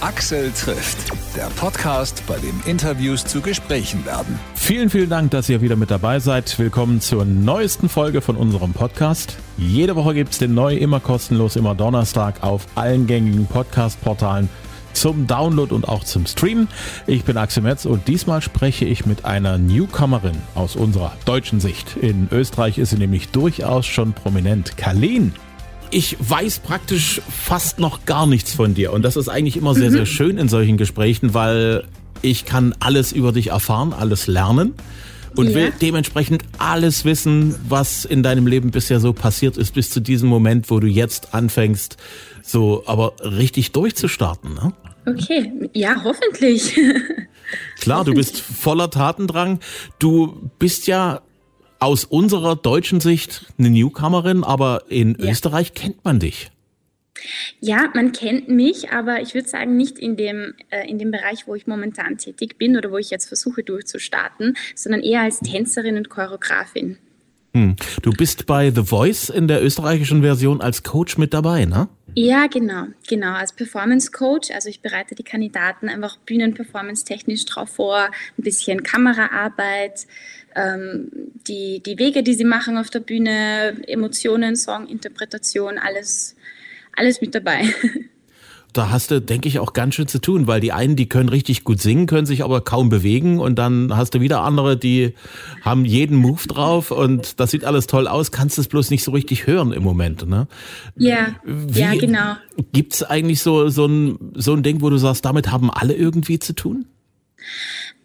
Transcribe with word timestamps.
Axel 0.00 0.52
trifft, 0.52 1.10
der 1.34 1.46
Podcast, 1.56 2.22
bei 2.28 2.38
dem 2.38 2.60
Interviews 2.66 3.24
zu 3.24 3.40
Gesprächen 3.40 4.06
werden. 4.06 4.38
Vielen, 4.54 4.90
vielen 4.90 5.10
Dank, 5.10 5.32
dass 5.32 5.48
ihr 5.48 5.60
wieder 5.60 5.74
mit 5.74 5.90
dabei 5.90 6.20
seid. 6.20 6.56
Willkommen 6.56 7.00
zur 7.00 7.24
neuesten 7.24 7.88
Folge 7.88 8.20
von 8.20 8.36
unserem 8.36 8.72
Podcast. 8.74 9.36
Jede 9.56 9.96
Woche 9.96 10.14
gibt 10.14 10.32
es 10.32 10.38
den 10.38 10.54
neu, 10.54 10.76
immer 10.76 11.00
kostenlos, 11.00 11.56
immer 11.56 11.74
Donnerstag 11.74 12.44
auf 12.44 12.66
allen 12.76 13.08
gängigen 13.08 13.46
Podcast-Portalen 13.46 14.48
zum 14.92 15.26
Download 15.26 15.74
und 15.74 15.88
auch 15.88 16.04
zum 16.04 16.26
Streamen. 16.26 16.68
Ich 17.08 17.24
bin 17.24 17.36
Axel 17.36 17.64
Metz 17.64 17.84
und 17.84 18.06
diesmal 18.06 18.40
spreche 18.40 18.84
ich 18.84 19.04
mit 19.04 19.24
einer 19.24 19.58
Newcomerin 19.58 20.38
aus 20.54 20.76
unserer 20.76 21.12
deutschen 21.24 21.58
Sicht. 21.58 21.96
In 21.96 22.28
Österreich 22.30 22.78
ist 22.78 22.90
sie 22.90 22.98
nämlich 22.98 23.30
durchaus 23.30 23.84
schon 23.84 24.12
prominent. 24.12 24.76
Karlin. 24.76 25.32
Ich 25.90 26.16
weiß 26.20 26.60
praktisch 26.60 27.22
fast 27.30 27.78
noch 27.78 28.04
gar 28.04 28.26
nichts 28.26 28.52
von 28.52 28.74
dir 28.74 28.92
und 28.92 29.02
das 29.02 29.16
ist 29.16 29.28
eigentlich 29.28 29.56
immer 29.56 29.74
sehr, 29.74 29.90
sehr 29.90 30.06
schön 30.06 30.36
in 30.36 30.48
solchen 30.48 30.76
Gesprächen, 30.76 31.32
weil 31.32 31.84
ich 32.20 32.44
kann 32.44 32.74
alles 32.80 33.12
über 33.12 33.32
dich 33.32 33.48
erfahren, 33.48 33.92
alles 33.92 34.26
lernen 34.26 34.74
und 35.34 35.48
ja. 35.48 35.54
will 35.54 35.72
dementsprechend 35.80 36.42
alles 36.58 37.04
wissen, 37.04 37.54
was 37.68 38.04
in 38.04 38.22
deinem 38.22 38.46
Leben 38.46 38.70
bisher 38.70 39.00
so 39.00 39.12
passiert 39.12 39.56
ist, 39.56 39.74
bis 39.74 39.90
zu 39.90 40.00
diesem 40.00 40.28
Moment, 40.28 40.70
wo 40.70 40.80
du 40.80 40.86
jetzt 40.86 41.34
anfängst, 41.34 41.96
so 42.42 42.82
aber 42.86 43.14
richtig 43.22 43.72
durchzustarten. 43.72 44.54
Ne? 44.54 44.72
Okay, 45.06 45.70
ja, 45.72 46.02
hoffentlich. 46.04 46.78
Klar, 47.80 48.04
du 48.04 48.12
bist 48.14 48.40
voller 48.40 48.90
Tatendrang. 48.90 49.60
Du 49.98 50.50
bist 50.58 50.86
ja 50.86 51.22
aus 51.78 52.04
unserer 52.04 52.56
deutschen 52.56 53.00
Sicht 53.00 53.46
eine 53.58 53.70
Newcomerin, 53.70 54.44
aber 54.44 54.84
in 54.88 55.16
ja. 55.18 55.30
Österreich 55.30 55.74
kennt 55.74 56.04
man 56.04 56.18
dich. 56.18 56.50
Ja, 57.60 57.90
man 57.94 58.12
kennt 58.12 58.48
mich, 58.48 58.90
aber 58.90 59.20
ich 59.20 59.34
würde 59.34 59.48
sagen, 59.48 59.76
nicht 59.76 59.98
in 59.98 60.16
dem, 60.16 60.54
äh, 60.70 60.88
in 60.88 60.98
dem 60.98 61.10
Bereich, 61.10 61.46
wo 61.46 61.54
ich 61.54 61.66
momentan 61.66 62.16
tätig 62.16 62.58
bin 62.58 62.76
oder 62.76 62.90
wo 62.92 62.98
ich 62.98 63.10
jetzt 63.10 63.26
versuche 63.26 63.64
durchzustarten, 63.64 64.56
sondern 64.74 65.02
eher 65.02 65.22
als 65.22 65.40
Tänzerin 65.40 65.96
und 65.96 66.10
Choreografin. 66.10 66.98
Hm. 67.54 67.76
Du 68.02 68.12
bist 68.12 68.46
bei 68.46 68.70
The 68.70 68.84
Voice 68.84 69.30
in 69.30 69.48
der 69.48 69.64
österreichischen 69.64 70.22
Version 70.22 70.60
als 70.60 70.82
Coach 70.82 71.18
mit 71.18 71.32
dabei, 71.34 71.64
ne? 71.64 71.88
Ja, 72.14 72.46
genau, 72.46 72.86
genau. 73.06 73.32
Als 73.32 73.52
Performance 73.52 74.10
Coach, 74.10 74.50
also 74.50 74.68
ich 74.68 74.80
bereite 74.80 75.14
die 75.14 75.22
Kandidaten 75.22 75.88
einfach 75.88 76.16
Bühnenperformance 76.18 77.04
technisch 77.04 77.44
drauf 77.44 77.70
vor, 77.70 78.06
ein 78.06 78.42
bisschen 78.42 78.82
Kameraarbeit, 78.82 80.06
ähm, 80.58 81.10
die, 81.46 81.82
die 81.84 81.98
Wege, 81.98 82.22
die 82.22 82.34
sie 82.34 82.44
machen 82.44 82.76
auf 82.76 82.90
der 82.90 83.00
Bühne, 83.00 83.76
Emotionen, 83.86 84.56
Song, 84.56 84.86
Interpretation, 84.86 85.78
alles, 85.78 86.34
alles 86.96 87.20
mit 87.20 87.34
dabei. 87.34 87.62
da 88.72 88.90
hast 88.90 89.10
du, 89.10 89.20
denke 89.20 89.48
ich, 89.48 89.58
auch 89.58 89.72
ganz 89.72 89.94
schön 89.94 90.08
zu 90.08 90.20
tun, 90.20 90.46
weil 90.46 90.60
die 90.60 90.72
einen, 90.72 90.96
die 90.96 91.08
können 91.08 91.28
richtig 91.28 91.64
gut 91.64 91.80
singen, 91.80 92.06
können 92.06 92.26
sich 92.26 92.44
aber 92.44 92.60
kaum 92.60 92.88
bewegen 92.88 93.40
und 93.40 93.58
dann 93.58 93.96
hast 93.96 94.14
du 94.14 94.20
wieder 94.20 94.42
andere, 94.42 94.76
die 94.76 95.14
haben 95.62 95.84
jeden 95.84 96.16
Move 96.16 96.46
drauf 96.46 96.90
und 96.90 97.40
das 97.40 97.50
sieht 97.50 97.64
alles 97.64 97.86
toll 97.86 98.06
aus, 98.06 98.30
kannst 98.30 98.58
es 98.58 98.68
bloß 98.68 98.90
nicht 98.90 99.04
so 99.04 99.12
richtig 99.12 99.46
hören 99.46 99.72
im 99.72 99.82
Moment, 99.82 100.28
ne? 100.28 100.48
Ja, 100.96 101.36
Wie, 101.44 101.80
ja, 101.80 101.94
genau. 101.94 102.36
Gibt's 102.72 103.02
eigentlich 103.02 103.40
so, 103.40 103.68
so 103.68 103.86
ein, 103.86 104.32
so 104.34 104.54
ein 104.54 104.62
Ding, 104.62 104.82
wo 104.82 104.90
du 104.90 104.98
sagst, 104.98 105.24
damit 105.24 105.50
haben 105.50 105.70
alle 105.70 105.94
irgendwie 105.94 106.38
zu 106.38 106.54
tun? 106.54 106.86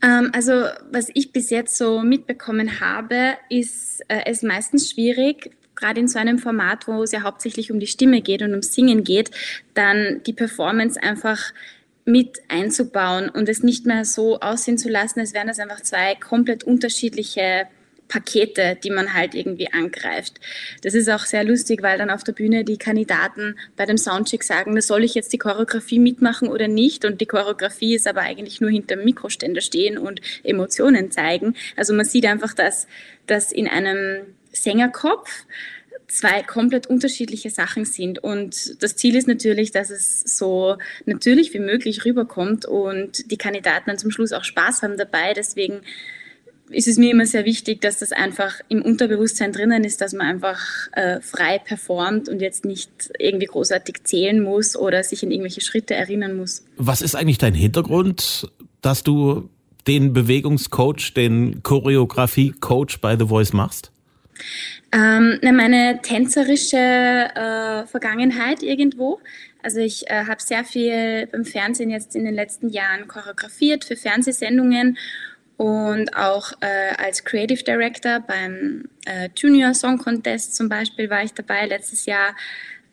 Ähm, 0.01 0.31
also, 0.33 0.65
was 0.91 1.09
ich 1.13 1.31
bis 1.31 1.49
jetzt 1.49 1.77
so 1.77 2.01
mitbekommen 2.01 2.79
habe, 2.79 3.35
ist 3.49 4.01
äh, 4.07 4.21
es 4.25 4.43
meistens 4.43 4.91
schwierig, 4.91 5.51
gerade 5.75 5.99
in 5.99 6.07
so 6.07 6.19
einem 6.19 6.39
Format, 6.39 6.87
wo 6.87 7.03
es 7.03 7.11
ja 7.11 7.23
hauptsächlich 7.23 7.71
um 7.71 7.79
die 7.79 7.87
Stimme 7.87 8.21
geht 8.21 8.41
und 8.41 8.51
ums 8.51 8.73
Singen 8.73 9.03
geht, 9.03 9.31
dann 9.73 10.21
die 10.25 10.33
Performance 10.33 11.01
einfach 11.01 11.53
mit 12.05 12.41
einzubauen 12.49 13.29
und 13.29 13.47
es 13.47 13.63
nicht 13.63 13.85
mehr 13.85 14.05
so 14.05 14.39
aussehen 14.39 14.77
zu 14.77 14.89
lassen, 14.89 15.19
als 15.19 15.33
wären 15.33 15.47
das 15.47 15.59
einfach 15.59 15.81
zwei 15.81 16.15
komplett 16.15 16.63
unterschiedliche 16.63 17.67
Pakete, 18.07 18.77
die 18.83 18.89
man 18.89 19.13
halt 19.13 19.33
irgendwie 19.33 19.71
angreift. 19.71 20.39
Das 20.81 20.93
ist 20.93 21.09
auch 21.09 21.25
sehr 21.25 21.43
lustig, 21.43 21.81
weil 21.81 21.97
dann 21.97 22.09
auf 22.09 22.23
der 22.23 22.33
Bühne 22.33 22.63
die 22.63 22.77
Kandidaten 22.77 23.55
bei 23.75 23.85
dem 23.85 23.97
Soundcheck 23.97 24.43
sagen, 24.43 24.79
soll 24.81 25.03
ich 25.03 25.15
jetzt 25.15 25.33
die 25.33 25.37
Choreografie 25.37 25.99
mitmachen 25.99 26.47
oder 26.47 26.67
nicht? 26.67 27.05
Und 27.05 27.21
die 27.21 27.25
Choreografie 27.25 27.95
ist 27.95 28.07
aber 28.07 28.21
eigentlich 28.21 28.61
nur 28.61 28.69
hinter 28.69 28.95
dem 28.95 29.05
Mikroständer 29.05 29.61
stehen 29.61 29.97
und 29.97 30.21
Emotionen 30.43 31.11
zeigen. 31.11 31.55
Also 31.75 31.93
man 31.93 32.05
sieht 32.05 32.25
einfach, 32.25 32.53
dass, 32.53 32.87
dass 33.25 33.51
in 33.51 33.67
einem 33.67 34.25
Sängerkopf 34.51 35.45
zwei 36.07 36.43
komplett 36.43 36.87
unterschiedliche 36.87 37.49
Sachen 37.49 37.85
sind. 37.85 38.19
Und 38.19 38.83
das 38.83 38.95
Ziel 38.95 39.15
ist 39.15 39.27
natürlich, 39.27 39.71
dass 39.71 39.89
es 39.89 40.19
so 40.21 40.77
natürlich 41.05 41.53
wie 41.53 41.59
möglich 41.59 42.05
rüberkommt 42.05 42.65
und 42.65 43.31
die 43.31 43.37
Kandidaten 43.37 43.85
dann 43.87 43.97
zum 43.97 44.11
Schluss 44.11 44.31
auch 44.31 44.43
Spaß 44.43 44.83
haben 44.83 44.97
dabei. 44.97 45.33
Deswegen 45.33 45.81
ist 46.69 46.87
es 46.87 46.97
mir 46.97 47.11
immer 47.11 47.25
sehr 47.25 47.45
wichtig, 47.45 47.81
dass 47.81 47.99
das 47.99 48.11
einfach 48.11 48.55
im 48.69 48.81
Unterbewusstsein 48.81 49.51
drinnen 49.51 49.83
ist, 49.83 50.01
dass 50.01 50.13
man 50.13 50.27
einfach 50.27 50.59
äh, 50.93 51.21
frei 51.21 51.59
performt 51.59 52.29
und 52.29 52.41
jetzt 52.41 52.65
nicht 52.65 52.89
irgendwie 53.19 53.45
großartig 53.45 54.03
zählen 54.03 54.41
muss 54.41 54.75
oder 54.75 55.03
sich 55.03 55.23
in 55.23 55.31
irgendwelche 55.31 55.61
Schritte 55.61 55.95
erinnern 55.95 56.37
muss. 56.37 56.65
Was 56.77 57.01
ist 57.01 57.15
eigentlich 57.15 57.37
dein 57.37 57.53
Hintergrund, 57.53 58.51
dass 58.81 59.03
du 59.03 59.49
den 59.87 60.13
Bewegungscoach, 60.13 61.13
den 61.15 61.61
Choreografie-Coach 61.63 62.99
bei 63.01 63.17
The 63.17 63.27
Voice 63.27 63.53
machst? 63.53 63.91
Ähm, 64.91 65.39
meine 65.41 65.99
tänzerische 66.01 66.77
äh, 66.77 67.85
Vergangenheit 67.87 68.63
irgendwo. 68.63 69.19
Also 69.61 69.79
ich 69.79 70.09
äh, 70.09 70.25
habe 70.25 70.41
sehr 70.41 70.63
viel 70.63 71.27
beim 71.27 71.45
Fernsehen 71.45 71.89
jetzt 71.89 72.15
in 72.15 72.25
den 72.25 72.33
letzten 72.33 72.69
Jahren 72.69 73.07
choreografiert 73.07 73.85
für 73.85 73.95
Fernsehsendungen 73.95 74.97
und 75.57 76.15
auch 76.15 76.51
äh, 76.61 76.95
als 76.97 77.23
Creative 77.23 77.63
Director 77.63 78.19
beim 78.19 78.85
äh, 79.05 79.29
Junior 79.35 79.73
Song 79.73 79.97
Contest 79.97 80.55
zum 80.55 80.69
Beispiel 80.69 81.09
war 81.09 81.23
ich 81.23 81.33
dabei. 81.33 81.65
Letztes 81.65 82.05
Jahr 82.05 82.35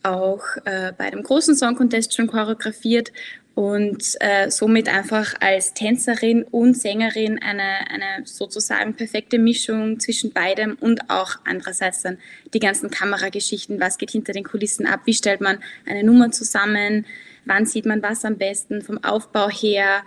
auch 0.02 0.42
äh, 0.64 0.92
bei 0.96 1.10
dem 1.10 1.22
großen 1.22 1.56
Song 1.56 1.76
Contest 1.76 2.14
schon 2.14 2.26
choreografiert 2.26 3.12
und 3.54 4.16
äh, 4.20 4.50
somit 4.50 4.88
einfach 4.88 5.34
als 5.40 5.74
Tänzerin 5.74 6.44
und 6.44 6.74
Sängerin 6.78 7.38
eine, 7.42 7.90
eine 7.90 8.24
sozusagen 8.24 8.94
perfekte 8.94 9.38
Mischung 9.38 9.98
zwischen 10.00 10.32
beidem 10.32 10.76
und 10.80 11.10
auch 11.10 11.36
andererseits 11.44 12.02
dann 12.02 12.18
die 12.54 12.60
ganzen 12.60 12.90
Kamerageschichten, 12.90 13.80
was 13.80 13.98
geht 13.98 14.12
hinter 14.12 14.32
den 14.32 14.44
Kulissen 14.44 14.86
ab, 14.86 15.00
wie 15.04 15.14
stellt 15.14 15.40
man 15.40 15.58
eine 15.86 16.04
Nummer 16.04 16.30
zusammen, 16.30 17.06
wann 17.44 17.66
sieht 17.66 17.86
man 17.86 18.02
was 18.02 18.24
am 18.24 18.38
besten 18.38 18.82
vom 18.82 19.02
Aufbau 19.02 19.50
her, 19.50 20.04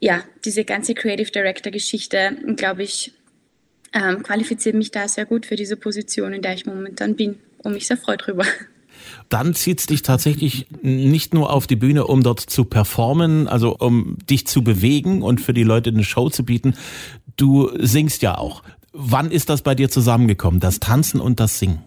ja, 0.00 0.24
diese 0.44 0.64
ganze 0.64 0.94
Creative 0.94 1.30
Director 1.30 1.70
Geschichte, 1.70 2.36
glaube 2.56 2.82
ich, 2.82 3.12
ähm, 3.92 4.22
qualifiziert 4.22 4.74
mich 4.74 4.90
da 4.90 5.08
sehr 5.08 5.26
gut 5.26 5.46
für 5.46 5.56
diese 5.56 5.76
Position, 5.76 6.32
in 6.32 6.42
der 6.42 6.54
ich 6.54 6.66
momentan 6.66 7.16
bin 7.16 7.38
und 7.58 7.74
mich 7.74 7.86
sehr 7.86 7.96
freue 7.96 8.16
drüber 8.16 8.44
dann 9.28 9.54
zieht 9.54 9.80
es 9.80 9.86
dich 9.86 10.02
tatsächlich 10.02 10.66
nicht 10.82 11.34
nur 11.34 11.52
auf 11.52 11.66
die 11.66 11.76
Bühne, 11.76 12.06
um 12.06 12.22
dort 12.22 12.40
zu 12.40 12.64
performen, 12.64 13.48
also 13.48 13.76
um 13.76 14.18
dich 14.28 14.46
zu 14.46 14.62
bewegen 14.62 15.22
und 15.22 15.40
für 15.40 15.52
die 15.52 15.62
Leute 15.62 15.90
eine 15.90 16.04
Show 16.04 16.30
zu 16.30 16.44
bieten. 16.44 16.74
Du 17.36 17.70
singst 17.78 18.22
ja 18.22 18.38
auch. 18.38 18.62
Wann 18.92 19.30
ist 19.30 19.48
das 19.48 19.62
bei 19.62 19.74
dir 19.74 19.88
zusammengekommen, 19.88 20.60
das 20.60 20.80
Tanzen 20.80 21.20
und 21.20 21.40
das 21.40 21.58
Singen? 21.58 21.82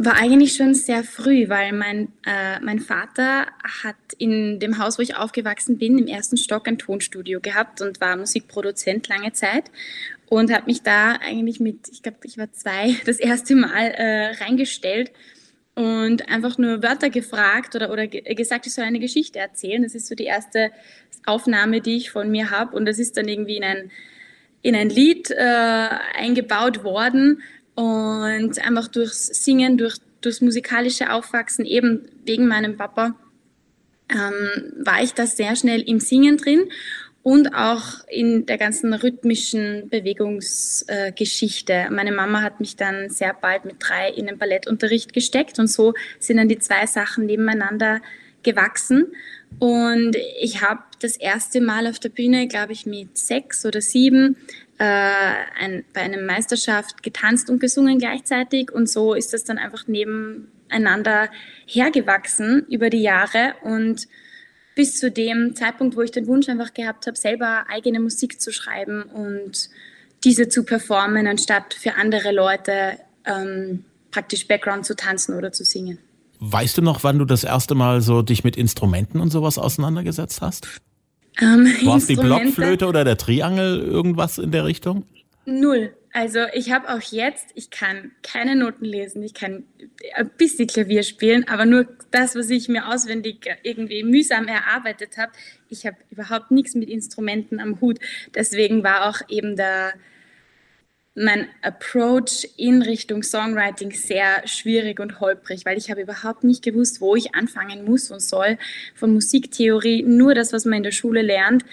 War 0.00 0.14
eigentlich 0.14 0.54
schon 0.54 0.74
sehr 0.74 1.02
früh, 1.02 1.48
weil 1.48 1.72
mein, 1.72 2.12
äh, 2.24 2.60
mein 2.60 2.78
Vater 2.78 3.48
hat 3.82 3.96
in 4.16 4.60
dem 4.60 4.78
Haus, 4.78 4.96
wo 4.96 5.02
ich 5.02 5.16
aufgewachsen 5.16 5.76
bin, 5.76 5.98
im 5.98 6.06
ersten 6.06 6.36
Stock 6.36 6.68
ein 6.68 6.78
Tonstudio 6.78 7.40
gehabt 7.40 7.82
und 7.82 8.00
war 8.00 8.16
Musikproduzent 8.16 9.08
lange 9.08 9.32
Zeit 9.32 9.64
und 10.28 10.52
hat 10.52 10.68
mich 10.68 10.82
da 10.82 11.14
eigentlich 11.14 11.58
mit, 11.58 11.88
ich 11.90 12.02
glaube, 12.02 12.18
ich 12.22 12.38
war 12.38 12.52
zwei, 12.52 12.94
das 13.06 13.18
erste 13.18 13.56
Mal 13.56 13.88
äh, 13.88 14.30
reingestellt 14.42 15.10
und 15.74 16.28
einfach 16.28 16.58
nur 16.58 16.82
Wörter 16.82 17.10
gefragt 17.10 17.76
oder, 17.76 17.92
oder 17.92 18.06
gesagt, 18.06 18.66
ich 18.66 18.74
soll 18.74 18.84
eine 18.84 18.98
Geschichte 18.98 19.38
erzählen. 19.38 19.82
Das 19.82 19.94
ist 19.94 20.08
so 20.08 20.16
die 20.16 20.24
erste 20.24 20.72
Aufnahme, 21.24 21.80
die 21.80 21.96
ich 21.96 22.10
von 22.10 22.30
mir 22.30 22.50
habe. 22.50 22.74
Und 22.76 22.86
das 22.86 22.98
ist 22.98 23.16
dann 23.16 23.28
irgendwie 23.28 23.58
in 23.58 23.64
ein, 23.64 23.90
in 24.62 24.74
ein 24.74 24.90
Lied 24.90 25.30
äh, 25.30 25.88
eingebaut 26.16 26.82
worden. 26.82 27.42
Und 27.78 28.58
einfach 28.58 28.88
durchs 28.88 29.26
Singen, 29.26 29.78
durch, 29.78 29.98
durchs 30.20 30.40
musikalische 30.40 31.12
Aufwachsen, 31.12 31.64
eben 31.64 32.08
wegen 32.24 32.48
meinem 32.48 32.76
Papa, 32.76 33.14
ähm, 34.10 34.72
war 34.84 35.00
ich 35.00 35.14
da 35.14 35.26
sehr 35.26 35.54
schnell 35.54 35.82
im 35.82 36.00
Singen 36.00 36.38
drin 36.38 36.70
und 37.22 37.54
auch 37.54 38.04
in 38.08 38.46
der 38.46 38.58
ganzen 38.58 38.92
rhythmischen 38.94 39.88
Bewegungsgeschichte. 39.90 41.72
Äh, 41.72 41.90
Meine 41.90 42.10
Mama 42.10 42.42
hat 42.42 42.58
mich 42.58 42.74
dann 42.74 43.10
sehr 43.10 43.32
bald 43.32 43.64
mit 43.64 43.76
drei 43.78 44.10
in 44.10 44.26
den 44.26 44.38
Ballettunterricht 44.38 45.12
gesteckt 45.12 45.60
und 45.60 45.68
so 45.68 45.94
sind 46.18 46.38
dann 46.38 46.48
die 46.48 46.58
zwei 46.58 46.84
Sachen 46.86 47.26
nebeneinander 47.26 48.00
gewachsen. 48.42 49.06
Und 49.60 50.16
ich 50.40 50.62
habe 50.62 50.82
das 50.98 51.16
erste 51.16 51.60
Mal 51.60 51.86
auf 51.86 52.00
der 52.00 52.08
Bühne, 52.08 52.48
glaube 52.48 52.72
ich, 52.72 52.86
mit 52.86 53.16
sechs 53.16 53.64
oder 53.64 53.80
sieben 53.80 54.36
äh, 54.78 54.84
ein, 54.84 55.84
bei 55.92 56.02
einer 56.02 56.20
Meisterschaft 56.20 57.02
getanzt 57.02 57.50
und 57.50 57.60
gesungen 57.60 57.98
gleichzeitig. 57.98 58.72
Und 58.72 58.88
so 58.88 59.14
ist 59.14 59.32
das 59.32 59.44
dann 59.44 59.58
einfach 59.58 59.86
nebeneinander 59.86 61.28
hergewachsen 61.66 62.66
über 62.68 62.90
die 62.90 63.02
Jahre. 63.02 63.54
Und 63.62 64.06
bis 64.74 64.98
zu 64.98 65.10
dem 65.10 65.56
Zeitpunkt, 65.56 65.96
wo 65.96 66.02
ich 66.02 66.12
den 66.12 66.28
Wunsch 66.28 66.48
einfach 66.48 66.72
gehabt 66.72 67.06
habe, 67.06 67.16
selber 67.16 67.64
eigene 67.68 67.98
Musik 67.98 68.40
zu 68.40 68.52
schreiben 68.52 69.02
und 69.02 69.68
diese 70.24 70.48
zu 70.48 70.64
performen, 70.64 71.26
anstatt 71.26 71.74
für 71.74 71.94
andere 71.94 72.32
Leute 72.32 72.98
ähm, 73.24 73.84
praktisch 74.10 74.46
Background 74.46 74.86
zu 74.86 74.94
tanzen 74.94 75.34
oder 75.34 75.52
zu 75.52 75.64
singen. 75.64 75.98
Weißt 76.40 76.78
du 76.78 76.82
noch, 76.82 77.02
wann 77.02 77.18
du 77.18 77.24
das 77.24 77.42
erste 77.42 77.74
Mal 77.74 78.00
so 78.00 78.22
dich 78.22 78.44
mit 78.44 78.56
Instrumenten 78.56 79.20
und 79.20 79.30
sowas 79.30 79.58
auseinandergesetzt 79.58 80.40
hast? 80.40 80.68
Ähm, 81.40 81.66
War 81.84 81.96
es 81.96 82.06
die 82.06 82.16
Blockflöte 82.16 82.86
oder 82.86 83.04
der 83.04 83.16
Triangel, 83.16 83.80
irgendwas 83.80 84.38
in 84.38 84.50
der 84.50 84.64
Richtung? 84.64 85.06
Null. 85.46 85.94
Also 86.12 86.40
ich 86.52 86.72
habe 86.72 86.88
auch 86.88 87.02
jetzt, 87.12 87.50
ich 87.54 87.70
kann 87.70 88.12
keine 88.22 88.56
Noten 88.56 88.84
lesen, 88.84 89.22
ich 89.22 89.34
kann 89.34 89.64
ein 90.16 90.30
bisschen 90.36 90.66
Klavier 90.66 91.02
spielen, 91.02 91.46
aber 91.46 91.64
nur 91.64 91.86
das, 92.10 92.34
was 92.34 92.50
ich 92.50 92.68
mir 92.68 92.88
auswendig 92.88 93.48
irgendwie 93.62 94.02
mühsam 94.02 94.48
erarbeitet 94.48 95.16
habe. 95.18 95.32
Ich 95.68 95.86
habe 95.86 95.96
überhaupt 96.10 96.50
nichts 96.50 96.74
mit 96.74 96.88
Instrumenten 96.88 97.60
am 97.60 97.80
Hut. 97.80 97.98
Deswegen 98.34 98.82
war 98.82 99.08
auch 99.08 99.20
eben 99.28 99.54
der, 99.54 99.92
mein 101.18 101.48
Approach 101.62 102.48
in 102.56 102.82
Richtung 102.82 103.22
Songwriting 103.22 103.92
sehr 103.92 104.46
schwierig 104.46 105.00
und 105.00 105.20
holprig, 105.20 105.64
weil 105.64 105.76
ich 105.76 105.90
habe 105.90 106.02
überhaupt 106.02 106.44
nicht 106.44 106.62
gewusst, 106.62 107.00
wo 107.00 107.16
ich 107.16 107.34
anfangen 107.34 107.84
muss 107.84 108.10
und 108.10 108.20
soll 108.20 108.58
von 108.94 109.12
Musiktheorie, 109.12 110.02
nur 110.02 110.34
das, 110.34 110.52
was 110.52 110.64
man 110.64 110.78
in 110.78 110.82
der 110.84 110.92
Schule 110.92 111.22
lernt. 111.22 111.64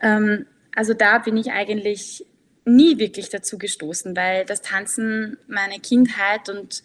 Ähm, 0.00 0.46
also 0.74 0.94
da 0.94 1.18
bin 1.18 1.36
ich 1.36 1.52
eigentlich 1.52 2.26
nie 2.64 2.98
wirklich 2.98 3.28
dazu 3.28 3.58
gestoßen, 3.58 4.14
weil 4.14 4.44
das 4.44 4.62
Tanzen 4.62 5.38
meine 5.48 5.80
Kindheit 5.80 6.48
und 6.48 6.82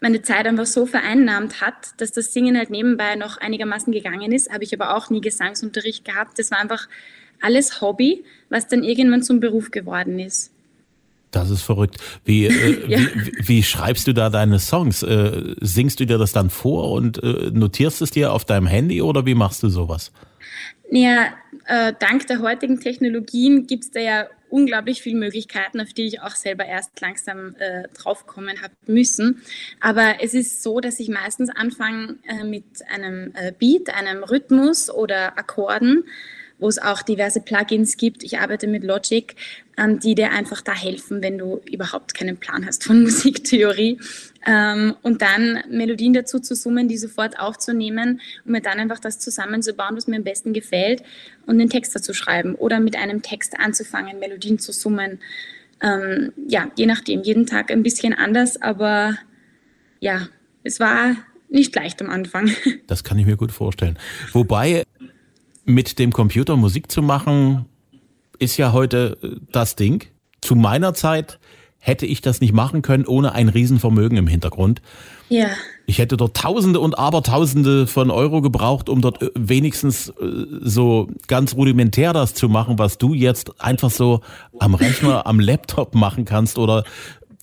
meine 0.00 0.22
Zeit 0.22 0.46
einfach 0.46 0.66
so 0.66 0.86
vereinnahmt 0.86 1.60
hat, 1.60 1.98
dass 1.98 2.12
das 2.12 2.32
Singen 2.32 2.58
halt 2.58 2.70
nebenbei 2.70 3.16
noch 3.16 3.38
einigermaßen 3.38 3.92
gegangen 3.92 4.32
ist. 4.32 4.52
Habe 4.52 4.64
ich 4.64 4.74
aber 4.74 4.96
auch 4.96 5.10
nie 5.10 5.20
Gesangsunterricht 5.20 6.04
gehabt. 6.04 6.38
Das 6.38 6.50
war 6.50 6.58
einfach 6.58 6.88
alles 7.40 7.80
Hobby, 7.80 8.24
was 8.48 8.68
dann 8.68 8.82
irgendwann 8.82 9.22
zum 9.22 9.40
Beruf 9.40 9.70
geworden 9.70 10.18
ist. 10.18 10.53
Das 11.34 11.50
ist 11.50 11.62
verrückt. 11.62 11.96
Wie, 12.24 12.46
äh, 12.46 12.88
ja. 12.88 12.98
wie, 12.98 13.48
wie, 13.48 13.62
schreibst 13.62 14.06
du 14.06 14.12
da 14.12 14.30
deine 14.30 14.58
Songs? 14.58 15.02
Äh, 15.02 15.54
singst 15.60 16.00
du 16.00 16.06
dir 16.06 16.18
das 16.18 16.32
dann 16.32 16.50
vor 16.50 16.92
und 16.92 17.22
äh, 17.22 17.50
notierst 17.52 18.02
es 18.02 18.10
dir 18.10 18.32
auf 18.32 18.44
deinem 18.44 18.66
Handy 18.66 19.02
oder 19.02 19.26
wie 19.26 19.34
machst 19.34 19.62
du 19.62 19.68
sowas? 19.68 20.12
Ja, 20.90 21.32
äh, 21.66 21.92
dank 21.98 22.26
der 22.26 22.40
heutigen 22.40 22.78
Technologien 22.78 23.66
gibt 23.66 23.84
es 23.84 23.90
da 23.90 24.00
ja 24.00 24.26
unglaublich 24.48 25.02
viele 25.02 25.18
Möglichkeiten, 25.18 25.80
auf 25.80 25.92
die 25.92 26.04
ich 26.04 26.20
auch 26.20 26.36
selber 26.36 26.64
erst 26.64 27.00
langsam 27.00 27.56
äh, 27.58 27.88
draufkommen 27.94 28.62
habe 28.62 28.74
müssen. 28.86 29.42
Aber 29.80 30.16
es 30.20 30.34
ist 30.34 30.62
so, 30.62 30.78
dass 30.78 31.00
ich 31.00 31.08
meistens 31.08 31.50
anfange 31.50 32.16
äh, 32.28 32.44
mit 32.44 32.64
einem 32.88 33.32
äh, 33.34 33.52
Beat, 33.58 33.92
einem 33.92 34.22
Rhythmus 34.22 34.90
oder 34.90 35.36
Akkorden 35.36 36.04
wo 36.58 36.68
es 36.68 36.78
auch 36.78 37.02
diverse 37.02 37.40
Plugins 37.40 37.96
gibt. 37.96 38.22
Ich 38.22 38.38
arbeite 38.38 38.66
mit 38.66 38.84
Logic, 38.84 39.34
ähm, 39.76 39.98
die 39.98 40.14
dir 40.14 40.30
einfach 40.30 40.60
da 40.60 40.74
helfen, 40.74 41.22
wenn 41.22 41.38
du 41.38 41.60
überhaupt 41.70 42.14
keinen 42.14 42.36
Plan 42.36 42.66
hast 42.66 42.84
von 42.84 43.02
Musiktheorie. 43.02 43.98
Ähm, 44.46 44.94
und 45.02 45.22
dann 45.22 45.62
Melodien 45.70 46.12
dazu 46.12 46.38
zu 46.38 46.54
summen, 46.54 46.88
die 46.88 46.98
sofort 46.98 47.38
aufzunehmen 47.38 48.20
und 48.44 48.52
mir 48.52 48.60
dann 48.60 48.78
einfach 48.78 49.00
das 49.00 49.18
zusammenzubauen, 49.18 49.96
was 49.96 50.06
mir 50.06 50.16
am 50.16 50.24
besten 50.24 50.52
gefällt 50.52 51.02
und 51.46 51.58
den 51.58 51.70
Text 51.70 51.94
dazu 51.94 52.14
schreiben 52.14 52.54
oder 52.54 52.80
mit 52.80 52.96
einem 52.96 53.22
Text 53.22 53.58
anzufangen, 53.58 54.18
Melodien 54.18 54.58
zu 54.58 54.72
summen. 54.72 55.20
Ähm, 55.82 56.32
ja, 56.48 56.70
je 56.76 56.86
nachdem, 56.86 57.22
jeden 57.22 57.46
Tag 57.46 57.70
ein 57.70 57.82
bisschen 57.82 58.14
anders, 58.14 58.60
aber 58.60 59.16
ja, 60.00 60.28
es 60.62 60.78
war 60.78 61.16
nicht 61.48 61.74
leicht 61.74 62.00
am 62.02 62.10
Anfang. 62.10 62.50
Das 62.86 63.02
kann 63.02 63.18
ich 63.18 63.26
mir 63.26 63.36
gut 63.36 63.52
vorstellen. 63.52 63.98
Wobei 64.32 64.84
mit 65.64 65.98
dem 65.98 66.12
Computer 66.12 66.56
Musik 66.56 66.90
zu 66.90 67.02
machen, 67.02 67.66
ist 68.38 68.56
ja 68.56 68.72
heute 68.72 69.18
äh, 69.22 69.28
das 69.50 69.76
Ding. 69.76 70.06
Zu 70.40 70.54
meiner 70.54 70.94
Zeit 70.94 71.38
hätte 71.78 72.06
ich 72.06 72.22
das 72.22 72.40
nicht 72.40 72.54
machen 72.54 72.80
können 72.80 73.04
ohne 73.04 73.32
ein 73.32 73.50
Riesenvermögen 73.50 74.16
im 74.16 74.26
Hintergrund. 74.26 74.80
Ja. 75.28 75.48
Ich 75.84 75.98
hätte 75.98 76.16
dort 76.16 76.34
Tausende 76.34 76.80
und 76.80 76.98
Abertausende 76.98 77.86
von 77.86 78.10
Euro 78.10 78.40
gebraucht, 78.40 78.88
um 78.88 79.02
dort 79.02 79.20
äh, 79.20 79.30
wenigstens 79.34 80.08
äh, 80.08 80.14
so 80.62 81.08
ganz 81.26 81.54
rudimentär 81.54 82.14
das 82.14 82.32
zu 82.32 82.48
machen, 82.48 82.78
was 82.78 82.96
du 82.96 83.12
jetzt 83.12 83.60
einfach 83.60 83.90
so 83.90 84.20
am 84.58 84.74
Rechner, 84.74 85.26
am 85.26 85.40
Laptop 85.40 85.94
machen 85.94 86.24
kannst 86.24 86.58
oder 86.58 86.84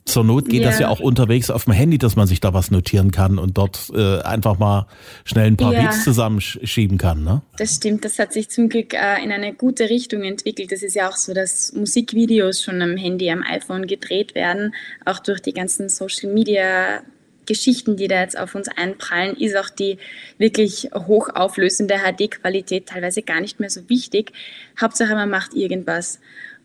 zur 0.05 0.23
Not 0.23 0.49
geht 0.49 0.61
ja. 0.61 0.69
das 0.69 0.79
ja 0.79 0.89
auch 0.89 0.99
unterwegs 0.99 1.49
auf 1.49 1.65
dem 1.65 1.73
Handy, 1.73 1.97
dass 1.97 2.15
man 2.15 2.27
sich 2.27 2.39
da 2.39 2.53
was 2.53 2.71
notieren 2.71 3.11
kann 3.11 3.37
und 3.37 3.57
dort 3.57 3.91
äh, 3.93 4.19
einfach 4.21 4.57
mal 4.57 4.87
schnell 5.25 5.47
ein 5.47 5.57
paar 5.57 5.73
ja. 5.73 5.83
Beats 5.83 6.03
zusammenschieben 6.03 6.97
kann. 6.97 7.23
Ne? 7.23 7.41
Das 7.57 7.75
stimmt, 7.75 8.03
das 8.03 8.17
hat 8.19 8.33
sich 8.33 8.49
zum 8.49 8.69
Glück 8.69 8.93
äh, 8.93 9.23
in 9.23 9.31
eine 9.31 9.53
gute 9.53 9.89
Richtung 9.89 10.23
entwickelt. 10.23 10.71
Das 10.71 10.81
ist 10.81 10.95
ja 10.95 11.09
auch 11.09 11.15
so, 11.15 11.33
dass 11.33 11.73
Musikvideos 11.73 12.61
schon 12.63 12.81
am 12.81 12.97
Handy, 12.97 13.29
am 13.29 13.43
iPhone 13.43 13.87
gedreht 13.87 14.33
werden, 14.33 14.73
auch 15.05 15.19
durch 15.19 15.41
die 15.41 15.53
ganzen 15.53 15.89
Social 15.89 16.31
Media. 16.31 17.01
Geschichten, 17.47 17.97
die 17.97 18.07
da 18.07 18.21
jetzt 18.21 18.37
auf 18.37 18.55
uns 18.55 18.69
einprallen, 18.69 19.35
ist 19.35 19.57
auch 19.57 19.69
die 19.69 19.97
wirklich 20.37 20.89
hochauflösende 20.93 21.95
HD-Qualität 21.95 22.85
teilweise 22.85 23.23
gar 23.23 23.41
nicht 23.41 23.59
mehr 23.59 23.69
so 23.69 23.89
wichtig. 23.89 24.31
Hauptsache, 24.79 25.15
man 25.15 25.29
macht 25.29 25.53
irgendwas. 25.55 26.19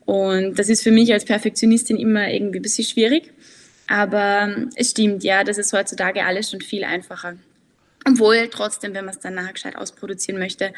Und 0.07 0.59
das 0.59 0.69
ist 0.69 0.83
für 0.83 0.93
mich 0.93 1.13
als 1.13 1.25
Perfektionistin 1.25 1.97
immer 1.97 2.31
irgendwie 2.31 2.61
ein 2.61 2.63
bisschen 2.63 2.85
schwierig. 2.85 3.33
Aber 3.89 4.49
es 4.77 4.91
stimmt, 4.91 5.23
ja, 5.23 5.45
das 5.45 5.59
ist 5.59 5.73
heutzutage 5.73 6.25
alles 6.25 6.51
schon 6.51 6.61
viel 6.61 6.85
einfacher. 6.85 7.35
Obwohl 8.09 8.49
trotzdem, 8.51 8.95
wenn 8.95 9.05
man 9.05 9.15
es 9.15 9.21
dann 9.21 9.35
nachher 9.35 9.53
gescheit 9.53 9.77
ausproduzieren 9.77 10.39
möchte, 10.39 10.73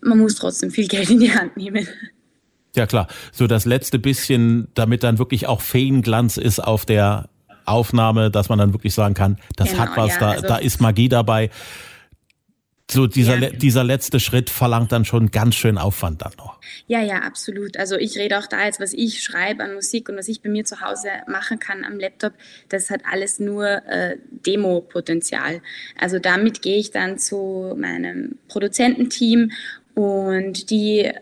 man 0.00 0.18
muss 0.18 0.36
trotzdem 0.36 0.70
viel 0.70 0.86
Geld 0.88 1.10
in 1.10 1.20
die 1.20 1.32
Hand 1.32 1.56
nehmen. 1.56 1.88
Ja 2.76 2.86
klar, 2.86 3.08
so 3.32 3.46
das 3.46 3.64
letzte 3.64 3.98
bisschen, 3.98 4.68
damit 4.74 5.02
dann 5.02 5.18
wirklich 5.18 5.46
auch 5.46 5.62
Feenglanz 5.62 6.36
ist 6.36 6.60
auf 6.60 6.84
der 6.84 7.28
Aufnahme, 7.64 8.30
dass 8.30 8.48
man 8.48 8.58
dann 8.58 8.72
wirklich 8.72 8.94
sagen 8.94 9.14
kann, 9.14 9.38
das 9.56 9.70
genau, 9.70 9.80
hat 9.80 9.96
was, 9.96 10.14
ja, 10.14 10.20
da, 10.20 10.30
also 10.30 10.46
da 10.46 10.56
ist 10.58 10.80
Magie 10.80 11.08
dabei 11.08 11.50
so 12.90 13.06
dieser, 13.06 13.38
ja. 13.38 13.50
dieser 13.50 13.84
letzte 13.84 14.18
Schritt 14.18 14.48
verlangt 14.48 14.92
dann 14.92 15.04
schon 15.04 15.30
ganz 15.30 15.54
schön 15.56 15.76
Aufwand 15.76 16.22
dann 16.22 16.32
noch. 16.38 16.58
Ja, 16.86 17.02
ja, 17.02 17.20
absolut. 17.20 17.76
Also 17.76 17.96
ich 17.96 18.16
rede 18.16 18.38
auch 18.38 18.46
da 18.46 18.64
jetzt, 18.64 18.80
was 18.80 18.94
ich 18.94 19.22
schreibe 19.22 19.62
an 19.62 19.74
Musik 19.74 20.08
und 20.08 20.16
was 20.16 20.28
ich 20.28 20.40
bei 20.40 20.48
mir 20.48 20.64
zu 20.64 20.80
Hause 20.80 21.08
machen 21.26 21.58
kann 21.58 21.84
am 21.84 21.98
Laptop, 21.98 22.32
das 22.70 22.88
hat 22.90 23.02
alles 23.10 23.38
nur 23.38 23.66
äh, 23.66 24.16
Demo-Potenzial. 24.46 25.60
Also 26.00 26.18
damit 26.18 26.62
gehe 26.62 26.78
ich 26.78 26.90
dann 26.90 27.18
zu 27.18 27.74
meinem 27.76 28.38
Produzententeam 28.48 29.50
und 29.94 30.70
die 30.70 31.12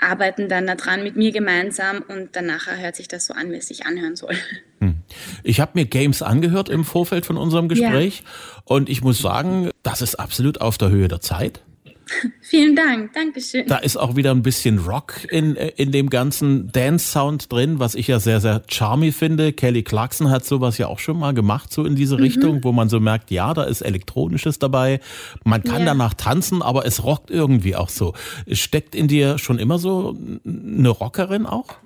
arbeiten 0.00 0.48
dann 0.48 0.66
daran 0.66 1.02
mit 1.02 1.16
mir 1.16 1.32
gemeinsam 1.32 2.02
und 2.06 2.30
danach 2.32 2.66
hört 2.66 2.96
sich 2.96 3.08
das 3.08 3.26
so 3.26 3.34
an, 3.34 3.50
wie 3.50 3.56
es 3.56 3.68
sich 3.68 3.86
anhören 3.86 4.16
soll. 4.16 4.34
Hm. 4.80 4.96
Ich 5.42 5.60
habe 5.60 5.72
mir 5.74 5.86
Games 5.86 6.20
angehört 6.20 6.68
im 6.68 6.84
Vorfeld 6.84 7.24
von 7.24 7.38
unserem 7.38 7.68
Gespräch 7.68 8.22
ja. 8.24 8.62
und 8.64 8.90
ich 8.90 9.02
muss 9.02 9.18
sagen, 9.18 9.70
das 9.82 10.02
ist 10.02 10.16
absolut 10.16 10.60
auf 10.60 10.76
der 10.76 10.90
Höhe 10.90 11.08
der 11.08 11.20
Zeit. 11.20 11.62
Vielen 12.40 12.76
Dank, 12.76 13.12
Dankeschön. 13.14 13.66
Da 13.66 13.78
ist 13.78 13.96
auch 13.96 14.16
wieder 14.16 14.30
ein 14.30 14.42
bisschen 14.42 14.78
Rock 14.78 15.26
in, 15.30 15.56
in 15.56 15.90
dem 15.90 16.08
ganzen 16.08 16.70
Dance-Sound 16.70 17.52
drin, 17.52 17.78
was 17.78 17.94
ich 17.94 18.06
ja 18.06 18.20
sehr, 18.20 18.40
sehr 18.40 18.62
charmy 18.68 19.12
finde. 19.12 19.52
Kelly 19.52 19.82
Clarkson 19.82 20.30
hat 20.30 20.44
sowas 20.44 20.78
ja 20.78 20.86
auch 20.86 20.98
schon 20.98 21.18
mal 21.18 21.34
gemacht, 21.34 21.72
so 21.72 21.84
in 21.84 21.96
diese 21.96 22.16
mhm. 22.16 22.22
Richtung, 22.22 22.64
wo 22.64 22.72
man 22.72 22.88
so 22.88 23.00
merkt, 23.00 23.30
ja, 23.30 23.52
da 23.54 23.64
ist 23.64 23.82
Elektronisches 23.82 24.58
dabei. 24.58 25.00
Man 25.44 25.62
kann 25.62 25.80
ja. 25.80 25.86
danach 25.86 26.14
tanzen, 26.14 26.62
aber 26.62 26.86
es 26.86 27.02
rockt 27.02 27.30
irgendwie 27.30 27.74
auch 27.74 27.88
so. 27.88 28.14
Steckt 28.50 28.94
in 28.94 29.08
dir 29.08 29.38
schon 29.38 29.58
immer 29.58 29.78
so 29.78 30.16
eine 30.44 30.88
Rockerin 30.88 31.46
auch? 31.46 31.76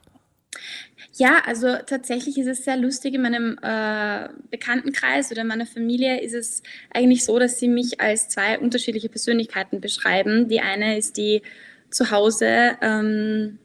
Ja, 1.20 1.42
also 1.44 1.76
tatsächlich 1.84 2.38
ist 2.38 2.46
es 2.46 2.64
sehr 2.64 2.78
lustig. 2.78 3.12
In 3.12 3.20
meinem 3.20 3.58
äh, 3.60 4.30
Bekanntenkreis 4.50 5.30
oder 5.30 5.42
in 5.42 5.48
meiner 5.48 5.66
Familie 5.66 6.18
ist 6.22 6.32
es 6.32 6.62
eigentlich 6.94 7.26
so, 7.26 7.38
dass 7.38 7.58
sie 7.60 7.68
mich 7.68 8.00
als 8.00 8.30
zwei 8.30 8.58
unterschiedliche 8.58 9.10
Persönlichkeiten 9.10 9.82
beschreiben. 9.82 10.48
Die 10.48 10.60
eine 10.60 10.96
ist 10.96 11.18
die 11.18 11.42
zu 11.90 12.10
Hause 12.10 12.78
ähm, 12.80 13.58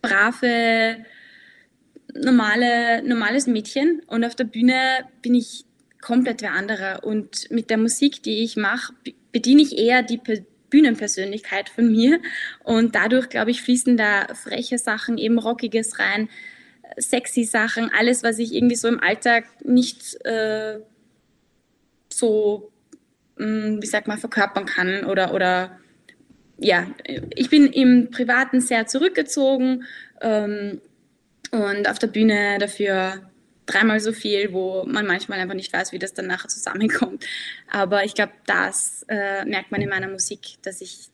brave, 0.00 1.04
normale, 2.14 3.02
normales 3.02 3.48
Mädchen 3.48 4.02
und 4.06 4.24
auf 4.24 4.36
der 4.36 4.44
Bühne 4.44 5.08
bin 5.22 5.34
ich 5.34 5.64
komplett 6.00 6.40
wer 6.40 6.52
anderer. 6.52 7.02
Und 7.02 7.50
mit 7.50 7.68
der 7.68 7.78
Musik, 7.78 8.22
die 8.22 8.44
ich 8.44 8.56
mache, 8.56 8.92
bediene 9.32 9.62
ich 9.62 9.76
eher 9.76 10.04
die 10.04 10.20
Bühnenpersönlichkeit 10.70 11.68
von 11.68 11.90
mir. 11.90 12.20
Und 12.62 12.94
dadurch, 12.94 13.28
glaube 13.28 13.50
ich, 13.50 13.60
fließen 13.60 13.96
da 13.96 14.28
freche 14.34 14.78
Sachen, 14.78 15.18
eben 15.18 15.40
Rockiges 15.40 15.98
rein, 15.98 16.28
sexy 16.96 17.44
Sachen, 17.44 17.90
alles, 17.96 18.22
was 18.22 18.38
ich 18.38 18.54
irgendwie 18.54 18.76
so 18.76 18.88
im 18.88 19.00
Alltag 19.00 19.44
nicht 19.64 20.16
äh, 20.24 20.80
so, 22.12 22.72
mh, 23.36 23.46
hm, 23.46 23.82
wie 23.82 23.86
sagt 23.86 24.08
man, 24.08 24.18
verkörpern 24.18 24.66
kann 24.66 25.04
oder, 25.04 25.34
oder 25.34 25.78
ja, 26.58 26.86
ich 27.34 27.50
bin 27.50 27.66
im 27.66 28.10
Privaten 28.10 28.60
sehr 28.60 28.86
zurückgezogen 28.86 29.84
ähm, 30.22 30.80
und 31.50 31.88
auf 31.88 31.98
der 31.98 32.06
Bühne 32.06 32.58
dafür 32.58 33.30
dreimal 33.66 34.00
so 34.00 34.12
viel, 34.12 34.52
wo 34.52 34.84
man 34.86 35.06
manchmal 35.06 35.40
einfach 35.40 35.54
nicht 35.54 35.72
weiß, 35.72 35.92
wie 35.92 35.98
das 35.98 36.14
dann 36.14 36.28
nachher 36.28 36.48
zusammenkommt. 36.48 37.26
Aber 37.70 38.04
ich 38.04 38.14
glaube, 38.14 38.32
das 38.46 39.04
äh, 39.08 39.44
merkt 39.44 39.70
man 39.72 39.82
in 39.82 39.88
meiner 39.88 40.08
Musik, 40.08 40.56
dass 40.62 40.80
ich 40.80 41.08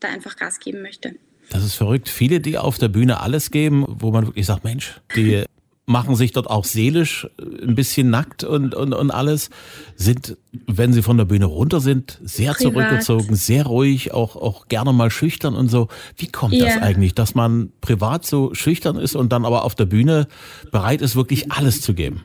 da 0.00 0.08
einfach 0.08 0.36
Gas 0.36 0.60
geben 0.60 0.82
möchte. 0.82 1.16
Das 1.50 1.64
ist 1.64 1.74
verrückt. 1.74 2.08
Viele, 2.08 2.40
die 2.40 2.58
auf 2.58 2.78
der 2.78 2.88
Bühne 2.88 3.20
alles 3.20 3.50
geben, 3.50 3.84
wo 3.86 4.10
man 4.10 4.26
wirklich 4.26 4.46
sagt, 4.46 4.64
Mensch, 4.64 5.00
die 5.14 5.44
machen 5.86 6.16
sich 6.16 6.32
dort 6.32 6.50
auch 6.50 6.64
seelisch 6.64 7.28
ein 7.40 7.76
bisschen 7.76 8.10
nackt 8.10 8.42
und, 8.42 8.74
und, 8.74 8.92
und 8.92 9.10
alles, 9.12 9.50
sind, 9.94 10.36
wenn 10.66 10.92
sie 10.92 11.02
von 11.02 11.16
der 11.16 11.24
Bühne 11.24 11.44
runter 11.46 11.80
sind, 11.80 12.20
sehr 12.24 12.54
Privat. 12.54 12.74
zurückgezogen, 12.74 13.36
sehr 13.36 13.66
ruhig, 13.66 14.12
auch, 14.12 14.34
auch 14.34 14.66
gerne 14.66 14.92
mal 14.92 15.10
schüchtern 15.10 15.54
und 15.54 15.68
so. 15.68 15.88
Wie 16.16 16.26
kommt 16.26 16.54
ja. 16.54 16.66
das 16.66 16.82
eigentlich, 16.82 17.14
dass 17.14 17.36
man 17.36 17.70
privat 17.80 18.26
so 18.26 18.52
schüchtern 18.52 18.96
ist 18.96 19.14
und 19.14 19.32
dann 19.32 19.44
aber 19.44 19.64
auf 19.64 19.76
der 19.76 19.86
Bühne 19.86 20.26
bereit 20.72 21.02
ist, 21.02 21.14
wirklich 21.14 21.52
alles 21.52 21.80
zu 21.80 21.94
geben? 21.94 22.22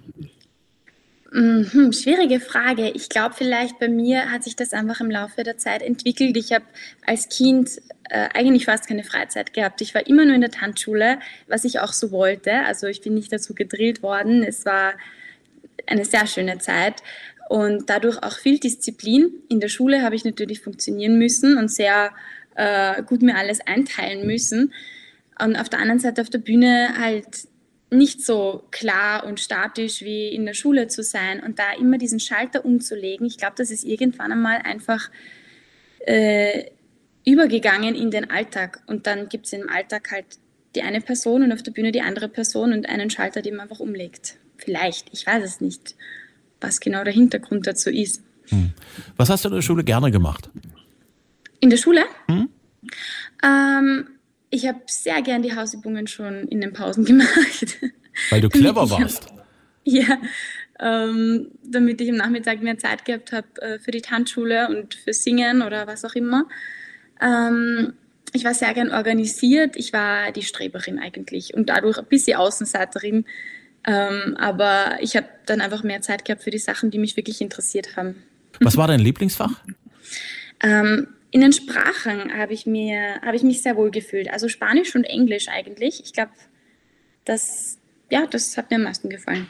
Mhm, 1.33 1.93
schwierige 1.93 2.41
Frage. 2.41 2.89
Ich 2.89 3.07
glaube, 3.07 3.35
vielleicht 3.37 3.79
bei 3.79 3.87
mir 3.87 4.29
hat 4.31 4.43
sich 4.43 4.57
das 4.57 4.73
einfach 4.73 4.99
im 4.99 5.09
Laufe 5.09 5.43
der 5.43 5.57
Zeit 5.57 5.81
entwickelt. 5.81 6.35
Ich 6.35 6.51
habe 6.51 6.65
als 7.05 7.29
Kind 7.29 7.81
äh, 8.09 8.27
eigentlich 8.33 8.65
fast 8.65 8.85
keine 8.87 9.05
Freizeit 9.05 9.53
gehabt. 9.53 9.79
Ich 9.79 9.95
war 9.95 10.05
immer 10.05 10.25
nur 10.25 10.35
in 10.35 10.41
der 10.41 10.51
Tanzschule, 10.51 11.19
was 11.47 11.63
ich 11.63 11.79
auch 11.79 11.93
so 11.93 12.11
wollte. 12.11 12.65
Also 12.65 12.87
ich 12.87 12.99
bin 12.99 13.13
nicht 13.13 13.31
dazu 13.31 13.55
gedrillt 13.55 14.03
worden. 14.03 14.43
Es 14.43 14.65
war 14.65 14.93
eine 15.87 16.03
sehr 16.03 16.27
schöne 16.27 16.57
Zeit 16.57 17.01
und 17.47 17.89
dadurch 17.89 18.21
auch 18.21 18.37
viel 18.37 18.59
Disziplin. 18.59 19.31
In 19.47 19.61
der 19.61 19.69
Schule 19.69 20.01
habe 20.01 20.15
ich 20.15 20.25
natürlich 20.25 20.59
funktionieren 20.59 21.17
müssen 21.17 21.57
und 21.57 21.69
sehr 21.71 22.11
äh, 22.55 23.01
gut 23.03 23.21
mir 23.21 23.37
alles 23.37 23.61
einteilen 23.61 24.27
müssen. 24.27 24.73
Und 25.39 25.55
auf 25.55 25.69
der 25.69 25.79
anderen 25.79 25.99
Seite 25.99 26.21
auf 26.21 26.29
der 26.29 26.39
Bühne 26.39 26.89
halt 26.99 27.47
nicht 27.91 28.25
so 28.25 28.63
klar 28.71 29.25
und 29.25 29.39
statisch 29.39 30.01
wie 30.01 30.29
in 30.29 30.45
der 30.45 30.53
Schule 30.53 30.87
zu 30.87 31.03
sein 31.03 31.41
und 31.41 31.59
da 31.59 31.73
immer 31.73 31.97
diesen 31.97 32.19
Schalter 32.19 32.63
umzulegen. 32.63 33.27
Ich 33.27 33.37
glaube, 33.37 33.55
das 33.57 33.69
ist 33.69 33.83
irgendwann 33.83 34.31
einmal 34.31 34.59
einfach 34.63 35.09
äh, 35.99 36.71
übergegangen 37.25 37.93
in 37.95 38.09
den 38.09 38.29
Alltag. 38.31 38.81
Und 38.87 39.07
dann 39.07 39.27
gibt 39.27 39.45
es 39.45 39.53
im 39.53 39.69
Alltag 39.69 40.09
halt 40.11 40.25
die 40.75 40.83
eine 40.83 41.01
Person 41.01 41.43
und 41.43 41.51
auf 41.51 41.63
der 41.63 41.71
Bühne 41.71 41.91
die 41.91 42.01
andere 42.01 42.29
Person 42.29 42.71
und 42.71 42.87
einen 42.87 43.09
Schalter, 43.09 43.41
den 43.41 43.55
man 43.55 43.63
einfach 43.63 43.81
umlegt. 43.81 44.37
Vielleicht, 44.57 45.09
ich 45.11 45.27
weiß 45.27 45.43
es 45.43 45.59
nicht, 45.59 45.95
was 46.61 46.79
genau 46.79 47.03
der 47.03 47.13
Hintergrund 47.13 47.67
dazu 47.67 47.89
ist. 47.89 48.23
Hm. 48.47 48.71
Was 49.17 49.29
hast 49.29 49.43
du 49.43 49.49
in 49.49 49.55
der 49.55 49.61
Schule 49.61 49.83
gerne 49.83 50.11
gemacht? 50.11 50.49
In 51.59 51.69
der 51.69 51.77
Schule? 51.77 52.03
Hm? 52.27 52.49
Ähm, 53.43 54.07
ich 54.51 54.67
habe 54.67 54.81
sehr 54.85 55.21
gern 55.23 55.41
die 55.41 55.55
Hausübungen 55.55 56.05
schon 56.05 56.47
in 56.49 56.61
den 56.61 56.73
Pausen 56.73 57.05
gemacht. 57.05 57.77
Weil 58.29 58.41
du 58.41 58.49
clever 58.49 58.89
warst. 58.89 59.27
ja, 59.83 60.19
ähm, 60.79 61.47
damit 61.63 62.01
ich 62.01 62.09
am 62.09 62.17
Nachmittag 62.17 62.61
mehr 62.61 62.77
Zeit 62.77 63.05
gehabt 63.05 63.31
habe 63.31 63.47
äh, 63.61 63.79
für 63.79 63.91
die 63.91 64.01
Tanzschule 64.01 64.67
und 64.67 64.93
für 64.93 65.13
Singen 65.13 65.61
oder 65.61 65.87
was 65.87 66.05
auch 66.05 66.13
immer. 66.13 66.45
Ähm, 67.21 67.93
ich 68.33 68.43
war 68.43 68.53
sehr 68.53 68.73
gern 68.73 68.91
organisiert. 68.91 69.75
Ich 69.75 69.93
war 69.93 70.31
die 70.31 70.43
Streberin 70.43 70.99
eigentlich 70.99 71.53
und 71.53 71.69
dadurch 71.69 71.97
ein 71.97 72.05
bisschen 72.05 72.37
Außenseiterin. 72.37 73.25
Ähm, 73.87 74.35
aber 74.37 74.97
ich 75.01 75.15
habe 75.15 75.27
dann 75.45 75.61
einfach 75.61 75.83
mehr 75.83 76.01
Zeit 76.01 76.25
gehabt 76.25 76.43
für 76.43 76.51
die 76.51 76.59
Sachen, 76.59 76.91
die 76.91 76.99
mich 76.99 77.17
wirklich 77.17 77.41
interessiert 77.41 77.95
haben. 77.95 78.15
Was 78.59 78.77
war 78.77 78.87
dein 78.87 78.99
Lieblingsfach? 78.99 79.61
In 81.31 81.41
den 81.41 81.53
Sprachen 81.53 82.33
habe 82.33 82.53
ich, 82.53 82.65
mir, 82.65 83.21
habe 83.21 83.37
ich 83.37 83.43
mich 83.43 83.61
sehr 83.61 83.77
wohl 83.77 83.89
gefühlt. 83.89 84.29
Also 84.29 84.49
Spanisch 84.49 84.95
und 84.95 85.05
Englisch 85.05 85.47
eigentlich. 85.47 86.01
Ich 86.03 86.11
glaube, 86.11 86.31
das, 87.23 87.77
ja, 88.09 88.27
das 88.27 88.57
hat 88.57 88.69
mir 88.69 88.75
am 88.75 88.83
meisten 88.83 89.09
gefallen. 89.09 89.47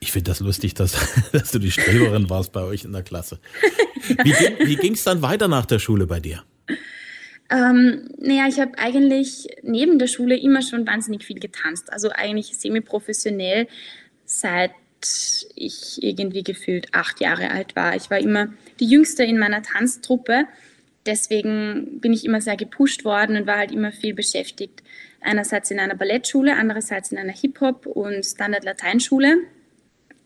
Ich 0.00 0.12
finde 0.12 0.30
das 0.30 0.38
lustig, 0.38 0.74
dass, 0.74 0.96
dass 1.32 1.50
du 1.50 1.58
die 1.58 1.72
Streberin 1.72 2.30
warst 2.30 2.52
bei 2.52 2.62
euch 2.62 2.84
in 2.84 2.92
der 2.92 3.02
Klasse. 3.02 3.40
ja. 4.08 4.24
Wie, 4.64 4.76
ging 4.76 4.94
es 4.94 5.02
dann 5.02 5.20
weiter 5.20 5.48
nach 5.48 5.66
der 5.66 5.80
Schule 5.80 6.06
bei 6.06 6.20
dir? 6.20 6.44
Ähm, 7.50 8.10
naja, 8.18 8.46
ich 8.46 8.60
habe 8.60 8.78
eigentlich 8.78 9.48
neben 9.62 9.98
der 9.98 10.06
Schule 10.06 10.38
immer 10.38 10.62
schon 10.62 10.86
wahnsinnig 10.86 11.24
viel 11.24 11.40
getanzt. 11.40 11.92
Also 11.92 12.10
eigentlich 12.10 12.56
semi-professionell 12.58 13.66
seit 14.24 14.70
ich 15.54 16.02
irgendwie 16.02 16.42
gefühlt 16.42 16.92
acht 16.92 17.20
Jahre 17.20 17.50
alt 17.50 17.76
war. 17.76 17.96
Ich 17.96 18.10
war 18.10 18.18
immer 18.18 18.48
die 18.80 18.86
Jüngste 18.86 19.24
in 19.24 19.38
meiner 19.38 19.62
Tanztruppe 19.62 20.46
deswegen 21.06 22.00
bin 22.00 22.12
ich 22.12 22.24
immer 22.24 22.40
sehr 22.40 22.56
gepusht 22.56 23.04
worden 23.04 23.36
und 23.36 23.46
war 23.46 23.58
halt 23.58 23.72
immer 23.72 23.92
viel 23.92 24.14
beschäftigt. 24.14 24.82
Einerseits 25.20 25.70
in 25.70 25.80
einer 25.80 25.94
Ballettschule, 25.94 26.56
andererseits 26.56 27.12
in 27.12 27.18
einer 27.18 27.32
Hip-Hop- 27.32 27.86
und 27.86 28.24
Standard-Lateinschule. 28.24 29.38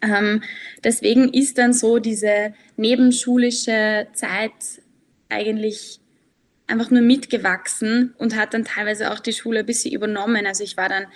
Ähm, 0.02 0.42
deswegen 0.82 1.32
ist 1.32 1.58
dann 1.58 1.72
so 1.72 1.98
diese 1.98 2.54
nebenschulische 2.76 4.08
Zeit 4.12 4.52
eigentlich 5.28 6.00
einfach 6.66 6.90
nur 6.90 7.02
mitgewachsen 7.02 8.14
und 8.18 8.36
hat 8.36 8.54
dann 8.54 8.64
teilweise 8.64 9.12
auch 9.12 9.20
die 9.20 9.32
Schule 9.32 9.60
ein 9.60 9.66
bisschen 9.66 9.92
übernommen. 9.92 10.46
Also 10.46 10.64
ich 10.64 10.76
war 10.76 10.88
dann 10.88 11.06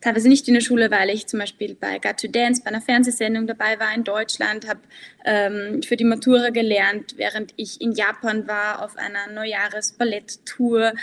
teilweise 0.00 0.28
nicht 0.28 0.46
in 0.48 0.54
der 0.54 0.60
Schule, 0.60 0.90
weil 0.90 1.10
ich 1.10 1.26
zum 1.26 1.40
Beispiel 1.40 1.74
bei 1.74 1.98
Got 1.98 2.18
to 2.18 2.28
Dance, 2.28 2.62
bei 2.62 2.70
einer 2.70 2.80
Fernsehsendung 2.80 3.46
dabei 3.46 3.78
war 3.80 3.94
in 3.94 4.04
Deutschland, 4.04 4.68
habe 4.68 4.80
ähm, 5.24 5.82
für 5.82 5.96
die 5.96 6.04
Matura 6.04 6.50
gelernt, 6.50 7.14
während 7.16 7.52
ich 7.56 7.80
in 7.80 7.92
Japan 7.92 8.46
war 8.46 8.84
auf 8.84 8.96
einer 8.96 9.32
Neujahres-Ballett-Tour. 9.32 10.94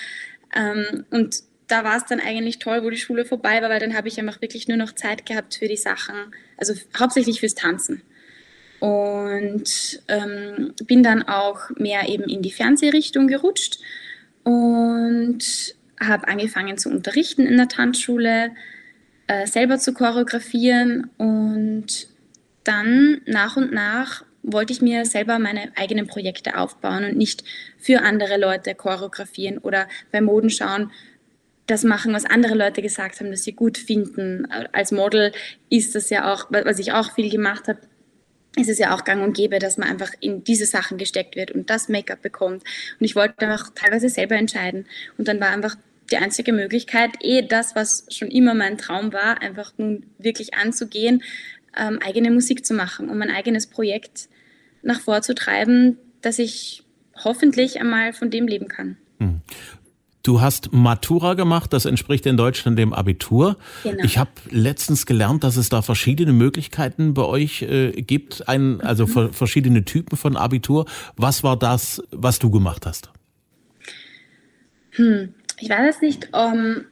Ähm, 0.55 1.05
und 1.11 1.43
da 1.67 1.83
war 1.83 1.97
es 1.97 2.05
dann 2.05 2.19
eigentlich 2.19 2.59
toll, 2.59 2.83
wo 2.83 2.89
die 2.89 2.97
Schule 2.97 3.25
vorbei 3.25 3.61
war, 3.61 3.69
weil 3.69 3.79
dann 3.79 3.95
habe 3.95 4.07
ich 4.07 4.19
einfach 4.19 4.41
wirklich 4.41 4.67
nur 4.67 4.77
noch 4.77 4.93
Zeit 4.93 5.25
gehabt 5.25 5.55
für 5.55 5.67
die 5.67 5.77
Sachen, 5.77 6.15
also 6.57 6.73
hauptsächlich 6.97 7.39
fürs 7.39 7.55
Tanzen. 7.55 8.01
Und 8.79 10.03
ähm, 10.07 10.73
bin 10.85 11.01
dann 11.01 11.23
auch 11.23 11.69
mehr 11.77 12.07
eben 12.07 12.25
in 12.25 12.41
die 12.41 12.51
Fernsehrichtung 12.51 13.27
gerutscht 13.27 13.79
und 14.43 15.75
habe 15.99 16.27
angefangen 16.27 16.77
zu 16.77 16.89
unterrichten 16.89 17.47
in 17.47 17.57
der 17.57 17.67
Tanzschule, 17.67 18.51
äh, 19.27 19.47
selber 19.47 19.79
zu 19.79 19.93
choreografieren 19.93 21.09
und 21.17 22.07
dann 22.63 23.21
nach 23.25 23.57
und 23.57 23.71
nach 23.71 24.23
wollte 24.43 24.73
ich 24.73 24.81
mir 24.81 25.05
selber 25.05 25.39
meine 25.39 25.71
eigenen 25.75 26.07
Projekte 26.07 26.57
aufbauen 26.57 27.03
und 27.03 27.17
nicht 27.17 27.43
für 27.77 28.01
andere 28.01 28.37
Leute 28.37 28.75
choreografieren 28.75 29.57
oder 29.57 29.87
bei 30.11 30.21
Modenschauen 30.21 30.91
das 31.67 31.83
machen, 31.83 32.13
was 32.13 32.25
andere 32.25 32.53
Leute 32.53 32.81
gesagt 32.81 33.19
haben, 33.19 33.31
dass 33.31 33.43
sie 33.43 33.53
gut 33.53 33.77
finden. 33.77 34.47
Als 34.71 34.91
Model 34.91 35.31
ist 35.69 35.95
das 35.95 36.09
ja 36.11 36.31
auch, 36.31 36.45
was 36.51 36.77
ich 36.77 36.91
auch 36.91 37.13
viel 37.13 37.31
gemacht 37.31 37.67
habe, 37.67 37.79
ist 38.55 38.69
es 38.69 38.77
ja 38.77 38.95
auch 38.95 39.03
gang 39.03 39.23
und 39.23 39.35
gäbe, 39.35 39.59
dass 39.59 39.77
man 39.77 39.89
einfach 39.89 40.11
in 40.19 40.43
diese 40.43 40.65
Sachen 40.65 40.97
gesteckt 40.97 41.35
wird 41.35 41.51
und 41.51 41.69
das 41.69 41.89
Make-up 41.89 42.21
bekommt. 42.21 42.63
Und 42.99 43.05
ich 43.05 43.15
wollte 43.15 43.47
einfach 43.47 43.71
teilweise 43.73 44.09
selber 44.09 44.35
entscheiden. 44.35 44.85
Und 45.17 45.27
dann 45.27 45.39
war 45.39 45.49
einfach 45.49 45.75
die 46.11 46.17
einzige 46.17 46.53
Möglichkeit, 46.53 47.11
eh 47.21 47.41
das, 47.41 47.75
was 47.75 48.05
schon 48.09 48.29
immer 48.29 48.53
mein 48.53 48.77
Traum 48.77 49.13
war, 49.13 49.41
einfach 49.41 49.73
nun 49.77 50.05
wirklich 50.17 50.53
anzugehen, 50.53 51.23
ähm, 51.77 51.99
eigene 52.03 52.31
Musik 52.31 52.65
zu 52.65 52.73
machen, 52.73 53.09
um 53.09 53.21
ein 53.21 53.31
eigenes 53.31 53.67
Projekt 53.67 54.29
nach 54.81 55.01
vorzutreiben, 55.01 55.97
dass 56.21 56.39
ich 56.39 56.83
hoffentlich 57.23 57.79
einmal 57.79 58.13
von 58.13 58.29
dem 58.29 58.47
leben 58.47 58.67
kann. 58.67 58.97
Hm. 59.19 59.41
Du 60.21 60.41
hast 60.41 60.73
Matura 60.73 61.35
gemacht, 61.35 61.71
das 61.71 61.85
entspricht 61.85 62.25
in 62.25 62.35
Deutschland 62.35 62.79
dem 62.79 62.93
Abitur. 62.93 63.57
Genau. 63.83 64.03
Ich 64.03 64.17
habe 64.17 64.31
letztens 64.49 65.05
gelernt, 65.05 65.43
dass 65.43 65.55
es 65.55 65.69
da 65.69 65.83
verschiedene 65.83 66.33
Möglichkeiten 66.33 67.13
bei 67.13 67.21
euch 67.21 67.61
äh, 67.61 67.91
gibt, 67.91 68.47
ein, 68.47 68.81
also 68.81 69.05
mhm. 69.05 69.33
verschiedene 69.33 69.85
Typen 69.85 70.17
von 70.17 70.35
Abitur. 70.35 70.85
Was 71.15 71.43
war 71.43 71.59
das, 71.59 72.01
was 72.09 72.39
du 72.39 72.49
gemacht 72.49 72.87
hast? 72.87 73.11
Hm 74.91 75.35
ich 75.59 75.69
weiß 75.69 75.95
es 75.95 76.01
nicht, 76.01 76.29
um, 76.33 76.85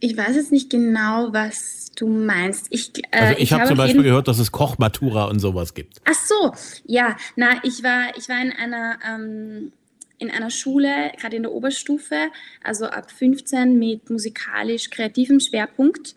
ich 0.00 0.16
weiß 0.16 0.36
jetzt 0.36 0.52
nicht 0.52 0.70
genau, 0.70 1.32
was 1.32 1.92
du 1.96 2.08
meinst. 2.08 2.66
Ich, 2.70 2.92
äh, 3.10 3.18
also 3.18 3.32
ich, 3.34 3.42
ich 3.44 3.52
habe 3.52 3.62
hab 3.62 3.68
zum 3.68 3.76
Beispiel 3.76 4.02
gehört, 4.02 4.28
dass 4.28 4.38
es 4.38 4.50
Kochmatura 4.50 5.26
und 5.26 5.38
sowas 5.38 5.74
gibt. 5.74 6.00
Ach 6.04 6.14
so, 6.14 6.54
ja, 6.84 7.16
na, 7.36 7.60
ich 7.62 7.82
war, 7.82 8.16
ich 8.16 8.28
war 8.28 8.40
in 8.40 8.52
einer, 8.52 8.98
ähm, 9.06 9.72
in 10.18 10.30
einer 10.30 10.50
Schule, 10.50 11.12
gerade 11.18 11.36
in 11.36 11.42
der 11.42 11.52
Oberstufe, 11.52 12.28
also 12.64 12.86
ab 12.86 13.10
15 13.10 13.78
mit 13.78 14.10
musikalisch 14.10 14.90
kreativem 14.90 15.40
Schwerpunkt, 15.40 16.14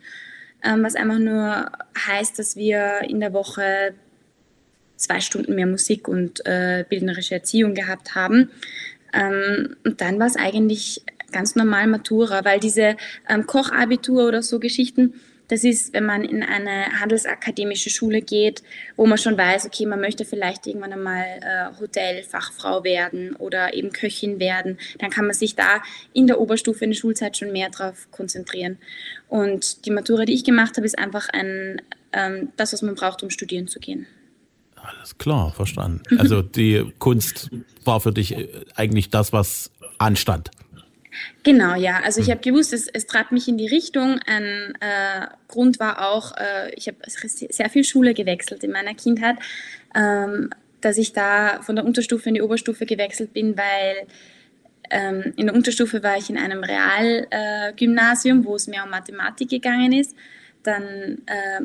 ähm, 0.62 0.82
was 0.82 0.94
einfach 0.94 1.18
nur 1.18 1.70
heißt, 2.06 2.38
dass 2.38 2.56
wir 2.56 3.02
in 3.08 3.20
der 3.20 3.32
Woche 3.32 3.94
zwei 4.96 5.20
Stunden 5.20 5.54
mehr 5.54 5.66
Musik 5.66 6.08
und 6.08 6.44
äh, 6.46 6.84
bildnerische 6.88 7.34
Erziehung 7.34 7.74
gehabt 7.74 8.14
haben. 8.14 8.50
Ähm, 9.12 9.76
und 9.84 10.00
dann 10.00 10.18
war 10.18 10.26
es 10.26 10.36
eigentlich 10.36 11.02
ganz 11.34 11.56
normal 11.56 11.88
Matura, 11.88 12.44
weil 12.44 12.60
diese 12.60 12.96
ähm, 13.28 13.46
Kochabitur 13.46 14.26
oder 14.28 14.42
so 14.42 14.60
Geschichten, 14.60 15.14
das 15.48 15.62
ist, 15.64 15.92
wenn 15.92 16.06
man 16.06 16.24
in 16.24 16.42
eine 16.42 17.00
handelsakademische 17.00 17.90
Schule 17.90 18.22
geht, 18.22 18.62
wo 18.96 19.04
man 19.04 19.18
schon 19.18 19.36
weiß, 19.36 19.66
okay, 19.66 19.84
man 19.84 20.00
möchte 20.00 20.24
vielleicht 20.24 20.66
irgendwann 20.66 20.94
einmal 20.94 21.24
äh, 21.24 21.78
Hotelfachfrau 21.78 22.82
werden 22.82 23.36
oder 23.36 23.74
eben 23.74 23.92
Köchin 23.92 24.38
werden, 24.38 24.78
dann 24.98 25.10
kann 25.10 25.26
man 25.26 25.34
sich 25.34 25.54
da 25.54 25.82
in 26.14 26.26
der 26.26 26.40
Oberstufe 26.40 26.84
in 26.84 26.92
der 26.92 26.96
Schulzeit 26.96 27.36
schon 27.36 27.52
mehr 27.52 27.68
darauf 27.68 28.10
konzentrieren. 28.10 28.78
Und 29.28 29.84
die 29.84 29.90
Matura, 29.90 30.24
die 30.24 30.34
ich 30.34 30.44
gemacht 30.44 30.76
habe, 30.76 30.86
ist 30.86 30.98
einfach 30.98 31.28
ein, 31.30 31.82
ähm, 32.12 32.52
das, 32.56 32.72
was 32.72 32.80
man 32.80 32.94
braucht, 32.94 33.22
um 33.22 33.28
studieren 33.28 33.68
zu 33.68 33.80
gehen. 33.80 34.06
Alles 34.76 35.18
klar, 35.18 35.52
verstanden. 35.52 36.02
Also 36.18 36.42
die 36.42 36.92
Kunst 36.98 37.50
war 37.84 38.00
für 38.00 38.12
dich 38.12 38.32
äh, 38.32 38.48
eigentlich 38.74 39.10
das, 39.10 39.32
was 39.32 39.70
anstand. 39.98 40.50
Genau, 41.42 41.74
ja. 41.74 42.00
Also 42.04 42.20
ich 42.20 42.26
hm. 42.26 42.34
habe 42.34 42.42
gewusst, 42.42 42.72
es, 42.72 42.88
es 42.88 43.06
treibt 43.06 43.32
mich 43.32 43.48
in 43.48 43.58
die 43.58 43.66
Richtung. 43.66 44.20
Ein 44.26 44.74
äh, 44.80 45.26
Grund 45.48 45.80
war 45.80 46.10
auch, 46.10 46.36
äh, 46.36 46.72
ich 46.74 46.88
habe 46.88 46.98
sehr 47.06 47.70
viel 47.70 47.84
Schule 47.84 48.14
gewechselt 48.14 48.64
in 48.64 48.72
meiner 48.72 48.94
Kindheit, 48.94 49.36
ähm, 49.94 50.50
dass 50.80 50.98
ich 50.98 51.12
da 51.12 51.62
von 51.62 51.76
der 51.76 51.84
Unterstufe 51.84 52.28
in 52.28 52.34
die 52.34 52.42
Oberstufe 52.42 52.86
gewechselt 52.86 53.32
bin, 53.32 53.56
weil 53.56 54.06
ähm, 54.90 55.32
in 55.36 55.46
der 55.46 55.54
Unterstufe 55.54 56.02
war 56.02 56.16
ich 56.16 56.30
in 56.30 56.36
einem 56.36 56.62
Realgymnasium, 56.62 58.42
äh, 58.42 58.44
wo 58.44 58.56
es 58.56 58.66
mehr 58.66 58.84
um 58.84 58.90
Mathematik 58.90 59.48
gegangen 59.48 59.92
ist. 59.92 60.14
Dann 60.62 61.22
äh, 61.26 61.60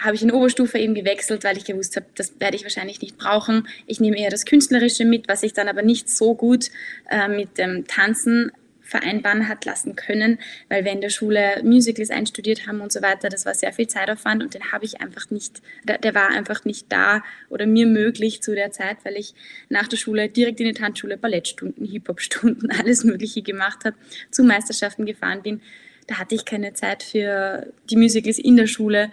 habe 0.00 0.14
ich 0.14 0.22
in 0.22 0.28
der 0.28 0.36
Oberstufe 0.36 0.78
eben 0.78 0.94
gewechselt, 0.94 1.44
weil 1.44 1.56
ich 1.56 1.64
gewusst 1.64 1.96
habe, 1.96 2.06
das 2.14 2.38
werde 2.40 2.56
ich 2.56 2.62
wahrscheinlich 2.62 3.00
nicht 3.00 3.16
brauchen. 3.16 3.68
Ich 3.86 4.00
nehme 4.00 4.18
eher 4.18 4.30
das 4.30 4.44
Künstlerische 4.44 5.04
mit, 5.04 5.28
was 5.28 5.42
ich 5.42 5.52
dann 5.52 5.68
aber 5.68 5.82
nicht 5.82 6.08
so 6.08 6.34
gut 6.34 6.70
äh, 7.10 7.28
mit 7.28 7.58
dem 7.58 7.86
Tanzen 7.86 8.50
vereinbaren 8.94 9.48
hat 9.48 9.64
lassen 9.64 9.96
können, 9.96 10.38
weil 10.68 10.84
wir 10.84 10.92
in 10.92 11.00
der 11.00 11.08
Schule 11.08 11.60
Musicals 11.64 12.10
einstudiert 12.10 12.68
haben 12.68 12.80
und 12.80 12.92
so 12.92 13.02
weiter. 13.02 13.28
Das 13.28 13.44
war 13.44 13.52
sehr 13.52 13.72
viel 13.72 13.88
Zeitaufwand 13.88 14.40
und 14.40 14.54
den 14.54 14.70
habe 14.70 14.84
ich 14.84 15.00
einfach 15.00 15.30
nicht, 15.30 15.62
der, 15.82 16.14
war 16.14 16.28
einfach 16.28 16.64
nicht 16.64 16.92
da 16.92 17.24
oder 17.48 17.66
mir 17.66 17.86
möglich 17.86 18.40
zu 18.40 18.54
der 18.54 18.70
Zeit, 18.70 18.98
weil 19.02 19.16
ich 19.16 19.34
nach 19.68 19.88
der 19.88 19.96
Schule 19.96 20.28
direkt 20.28 20.60
in 20.60 20.66
die 20.66 20.74
Tanzschule 20.74 21.16
Ballettstunden, 21.16 21.84
Hip-Hop-Stunden, 21.84 22.70
alles 22.78 23.02
Mögliche 23.02 23.42
gemacht 23.42 23.84
habe, 23.84 23.96
zu 24.30 24.44
Meisterschaften 24.44 25.06
gefahren 25.06 25.42
bin. 25.42 25.60
Da 26.06 26.18
hatte 26.18 26.36
ich 26.36 26.44
keine 26.44 26.74
Zeit 26.74 27.02
für 27.02 27.72
die 27.90 27.96
Musicals 27.96 28.38
in 28.38 28.56
der 28.56 28.68
Schule. 28.68 29.10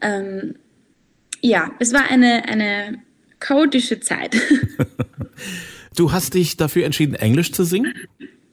Ähm, 0.00 0.54
ja, 1.40 1.72
es 1.80 1.92
war 1.92 2.08
eine, 2.08 2.44
eine 2.44 3.02
chaotische 3.40 3.98
Zeit. 3.98 4.36
Du 5.96 6.12
hast 6.12 6.34
dich 6.34 6.56
dafür 6.56 6.84
entschieden, 6.84 7.14
Englisch 7.14 7.50
zu 7.50 7.64
singen? 7.64 7.92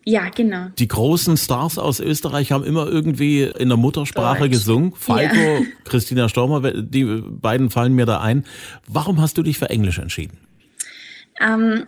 Ja, 0.08 0.30
genau. 0.30 0.68
Die 0.78 0.88
großen 0.88 1.36
Stars 1.36 1.80
aus 1.80 2.00
Österreich 2.00 2.52
haben 2.52 2.64
immer 2.64 2.88
irgendwie 2.88 3.42
in 3.42 3.70
der 3.70 3.78
Muttersprache 3.78 4.42
Deutsch. 4.42 4.52
gesungen. 4.52 4.94
Falco, 4.96 5.36
ja. 5.36 5.62
Christina 5.84 6.30
Stormer, 6.30 6.72
die 6.72 7.04
beiden 7.04 7.72
fallen 7.72 7.94
mir 7.94 8.06
da 8.06 8.22
ein. 8.22 8.46
Warum 8.88 9.20
hast 9.20 9.38
du 9.40 9.42
dich 9.42 9.58
für 9.58 9.72
Englisch 9.72 9.98
entschieden? 9.98 10.38
Ähm, 11.42 11.88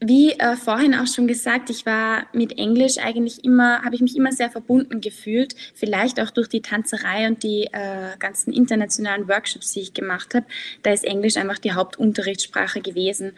wie 0.00 0.32
äh, 0.32 0.54
vorhin 0.56 0.94
auch 0.94 1.06
schon 1.06 1.26
gesagt, 1.26 1.70
ich 1.70 1.86
war 1.86 2.26
mit 2.32 2.56
Englisch 2.56 2.98
eigentlich 2.98 3.44
immer, 3.44 3.82
habe 3.82 3.96
ich 3.96 4.00
mich 4.00 4.16
immer 4.16 4.30
sehr 4.30 4.50
verbunden 4.50 5.00
gefühlt. 5.00 5.56
Vielleicht 5.74 6.20
auch 6.20 6.30
durch 6.30 6.48
die 6.48 6.60
Tanzerei 6.60 7.26
und 7.26 7.42
die 7.42 7.64
äh, 7.72 8.16
ganzen 8.18 8.52
internationalen 8.52 9.28
Workshops, 9.28 9.72
die 9.72 9.80
ich 9.80 9.94
gemacht 9.94 10.34
habe. 10.34 10.46
Da 10.82 10.92
ist 10.92 11.04
Englisch 11.04 11.36
einfach 11.36 11.58
die 11.58 11.72
Hauptunterrichtssprache 11.72 12.80
gewesen. 12.80 13.32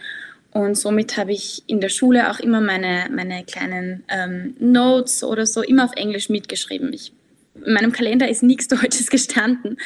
Und 0.56 0.74
somit 0.74 1.18
habe 1.18 1.32
ich 1.32 1.62
in 1.66 1.82
der 1.82 1.90
Schule 1.90 2.30
auch 2.30 2.40
immer 2.40 2.62
meine, 2.62 3.10
meine 3.10 3.44
kleinen 3.44 4.04
ähm, 4.08 4.56
Notes 4.58 5.22
oder 5.22 5.44
so 5.44 5.60
immer 5.60 5.84
auf 5.84 5.92
Englisch 5.96 6.30
mitgeschrieben. 6.30 6.94
Ich, 6.94 7.12
in 7.62 7.74
meinem 7.74 7.92
Kalender 7.92 8.26
ist 8.26 8.42
nichts 8.42 8.66
Deutsches 8.68 9.10
gestanden. 9.10 9.76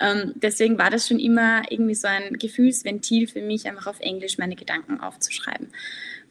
Ähm, 0.00 0.32
deswegen 0.36 0.78
war 0.78 0.90
das 0.90 1.08
schon 1.08 1.18
immer 1.18 1.62
irgendwie 1.70 1.96
so 1.96 2.06
ein 2.06 2.38
Gefühlsventil 2.38 3.26
für 3.26 3.42
mich, 3.42 3.66
einfach 3.66 3.88
auf 3.88 3.98
Englisch 3.98 4.38
meine 4.38 4.54
Gedanken 4.54 5.00
aufzuschreiben. 5.00 5.66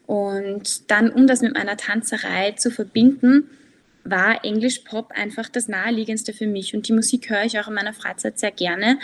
Und 0.07 0.89
dann, 0.89 1.09
um 1.09 1.27
das 1.27 1.41
mit 1.41 1.53
meiner 1.53 1.75
Tanzerei 1.75 2.51
zu 2.53 2.71
verbinden, 2.71 3.49
war 4.05 4.45
Englisch 4.45 4.79
Pop 4.79 5.11
einfach 5.11 5.49
das 5.49 5.67
naheliegendste 5.67 6.31
für 6.31 6.47
mich. 6.47 6.73
Und 6.73 6.87
die 6.87 6.93
Musik 6.93 7.29
höre 7.29 7.43
ich 7.43 7.59
auch 7.59 7.67
in 7.67 7.73
meiner 7.73 7.93
Freizeit 7.93 8.39
sehr 8.39 8.51
gerne. 8.51 8.99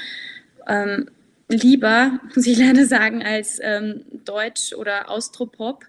Ähm, 0.66 1.10
lieber, 1.48 2.20
muss 2.36 2.48
ich 2.48 2.58
leider 2.58 2.86
sagen, 2.86 3.24
als 3.24 3.60
ähm, 3.62 4.04
Deutsch 4.26 4.74
oder 4.74 5.10
Austropop. 5.10 5.86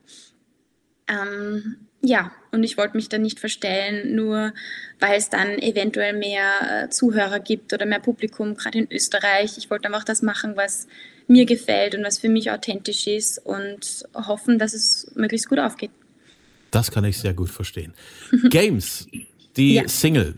Ähm, 1.08 1.88
ja, 2.00 2.30
und 2.52 2.62
ich 2.62 2.76
wollte 2.76 2.96
mich 2.96 3.08
dann 3.08 3.22
nicht 3.22 3.40
verstellen, 3.40 4.14
nur 4.14 4.52
weil 5.00 5.18
es 5.18 5.30
dann 5.30 5.58
eventuell 5.58 6.12
mehr 6.12 6.84
äh, 6.84 6.88
Zuhörer 6.90 7.40
gibt 7.40 7.72
oder 7.72 7.86
mehr 7.86 7.98
Publikum, 7.98 8.54
gerade 8.54 8.78
in 8.78 8.92
Österreich. 8.92 9.58
Ich 9.58 9.70
wollte 9.70 9.86
einfach 9.86 10.04
das 10.04 10.22
machen, 10.22 10.56
was 10.56 10.86
mir 11.26 11.44
gefällt 11.44 11.94
und 11.94 12.04
was 12.04 12.18
für 12.18 12.28
mich 12.28 12.50
authentisch 12.50 13.06
ist 13.06 13.38
und 13.44 14.04
hoffen, 14.14 14.58
dass 14.58 14.74
es 14.74 15.10
möglichst 15.14 15.48
gut 15.48 15.58
aufgeht. 15.58 15.90
Das 16.70 16.90
kann 16.90 17.04
ich 17.04 17.18
sehr 17.18 17.34
gut 17.34 17.50
verstehen. 17.50 17.94
Games, 18.50 19.06
die 19.56 19.74
ja. 19.74 19.88
Single. 19.88 20.34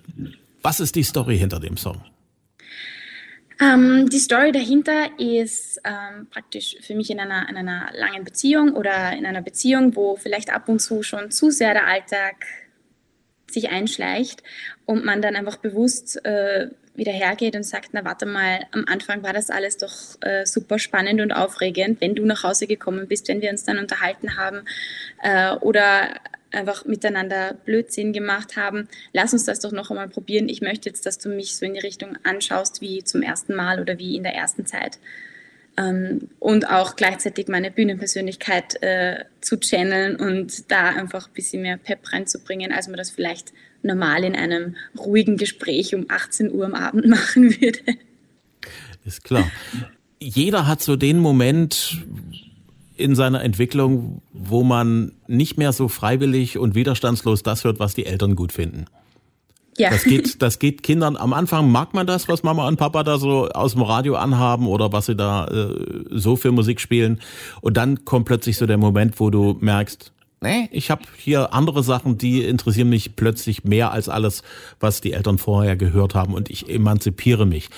Was 0.63 0.81
ist 0.81 0.95
die 0.95 1.03
Story 1.03 1.39
hinter 1.39 1.61
dem 1.61 1.77
Song? 1.77 2.03
Ähm, 3.61 4.09
die 4.09 4.19
Story 4.19 4.53
dahinter 4.53 5.11
ist 5.19 5.81
ähm, 5.85 6.29
praktisch 6.31 6.77
für 6.81 6.95
mich 6.95 7.11
in 7.11 7.21
einer, 7.21 7.47
in 7.49 7.57
einer 7.57 7.91
langen 7.95 8.25
Beziehung 8.25 8.75
oder 8.75 9.13
in 9.13 9.27
einer 9.27 9.43
Beziehung, 9.43 9.95
wo 9.97 10.17
vielleicht 10.17 10.53
ab 10.53 10.69
und 10.69 10.81
zu 10.81 11.03
schon 11.03 11.31
zu 11.31 11.51
sehr 11.51 11.75
der 11.75 11.87
Alltag 11.87 12.47
sich 13.51 13.69
einschleicht 13.69 14.43
und 14.87 15.05
man 15.05 15.21
dann 15.21 15.37
einfach 15.37 15.57
bewusst 15.57 16.25
äh, 16.25 16.69
wieder 16.95 17.13
hergeht 17.13 17.55
und 17.57 17.65
sagt, 17.65 17.91
na 17.93 18.05
warte 18.05 18.27
mal, 18.27 18.67
am 18.73 18.85
Anfang 18.87 19.23
war 19.23 19.33
das 19.33 19.51
alles 19.51 19.77
doch 19.77 19.93
äh, 20.23 20.47
super 20.47 20.79
spannend 20.79 21.21
und 21.21 21.33
aufregend, 21.33 22.01
wenn 22.01 22.15
du 22.15 22.25
nach 22.25 22.43
Hause 22.43 22.67
gekommen 22.67 23.09
bist, 23.09 23.29
wenn 23.29 23.41
wir 23.41 23.51
uns 23.51 23.65
dann 23.65 23.79
unterhalten 23.79 24.37
haben 24.37 24.63
äh, 25.23 25.53
oder 25.57 26.15
einfach 26.53 26.85
miteinander 26.85 27.55
Blödsinn 27.65 28.13
gemacht 28.13 28.57
haben. 28.57 28.89
Lass 29.13 29.33
uns 29.33 29.45
das 29.45 29.61
doch 29.61 29.73
noch 29.73 29.91
einmal 29.91 30.09
probieren. 30.09 30.49
Ich 30.49 30.61
möchte 30.61 30.89
jetzt, 30.89 31.07
dass 31.07 31.19
du 31.19 31.29
mich 31.29 31.57
so 31.57 31.67
in 31.67 31.75
die 31.75 31.81
Richtung 31.81 32.17
anschaust 32.25 32.81
wie 32.81 33.05
zum 33.05 33.23
ersten 33.23 33.55
Mal 33.55 33.81
oder 33.81 33.99
wie 33.99 34.17
in 34.17 34.23
der 34.23 34.35
ersten 34.35 34.67
Zeit. 34.67 34.99
Ähm, 35.77 36.29
und 36.39 36.69
auch 36.69 36.97
gleichzeitig 36.97 37.49
meine 37.49 37.71
Bühnenpersönlichkeit 37.71 38.83
äh, 38.83 39.25
zu 39.41 39.59
channeln 39.59 40.17
und 40.17 40.71
da 40.71 40.91
einfach 40.91 41.29
ein 41.29 41.35
bisschen 41.35 41.63
mehr 41.63 41.77
Pep 41.77 42.13
reinzubringen, 42.13 42.73
als 42.73 42.89
man 42.89 42.97
das 42.97 43.11
vielleicht 43.11 43.53
normal 43.83 44.25
in 44.25 44.35
einem 44.35 44.77
ruhigen 44.99 45.37
Gespräch 45.37 45.95
um 45.95 46.07
18 46.09 46.53
Uhr 46.53 46.67
am 46.67 46.75
Abend 46.75 47.07
machen 47.09 47.61
würde. 47.61 47.81
Ist 49.05 49.25
klar. 49.25 49.51
Jeder 50.19 50.67
hat 50.67 50.83
so 50.83 50.97
den 50.97 51.19
Moment, 51.19 51.99
in 53.01 53.15
seiner 53.15 53.43
Entwicklung, 53.43 54.23
wo 54.33 54.63
man 54.63 55.13
nicht 55.27 55.59
mehr 55.59 55.73
so 55.73 55.89
freiwillig 55.89 56.59
und 56.59 56.75
widerstandslos 56.75 57.43
das 57.43 57.65
hört, 57.65 57.81
was 57.81 57.95
die 57.95 58.07
Eltern 58.07 58.37
gut 58.37 58.53
finden. 58.53 58.87
Ja. 59.79 59.91
Das 59.91 60.05
geht, 60.05 60.43
das 60.43 60.59
geht 60.59 60.83
Kindern. 60.83 61.17
Am 61.17 61.33
Anfang 61.33 61.71
mag 61.71 61.95
man 61.95 62.07
das, 62.07 62.29
was 62.29 62.43
Mama 62.43 62.69
und 62.69 62.77
Papa 62.77 63.03
da 63.03 63.19
so 63.19 63.49
aus 63.49 63.73
dem 63.73 63.83
Radio 63.83 64.17
anhaben 64.17 64.67
oder 64.67 64.93
was 64.93 65.07
sie 65.07 65.17
da 65.17 65.47
äh, 65.47 66.05
so 66.11 66.37
für 66.37 66.53
Musik 66.53 66.81
spielen. 66.81 67.21
Und 67.63 67.77
dann 67.77 68.05
kommt 68.05 68.27
plötzlich 68.27 68.59
so 68.59 68.67
der 68.67 68.77
Moment, 68.77 69.19
wo 69.21 69.31
du 69.31 69.57
merkst, 69.61 70.13
nee, 70.43 70.69
ich 70.71 70.91
habe 70.91 71.03
hier 71.17 71.55
andere 71.55 71.83
Sachen, 71.83 72.19
die 72.19 72.45
interessieren 72.45 72.91
mich 72.91 73.17
plötzlich 73.17 73.65
mehr 73.65 73.93
als 73.93 74.09
alles, 74.09 74.43
was 74.81 75.01
die 75.01 75.13
Eltern 75.13 75.39
vorher 75.39 75.77
gehört 75.77 76.15
haben 76.15 76.35
und 76.35 76.51
ich 76.51 76.69
emanzipiere 76.69 77.47
mich. 77.47 77.71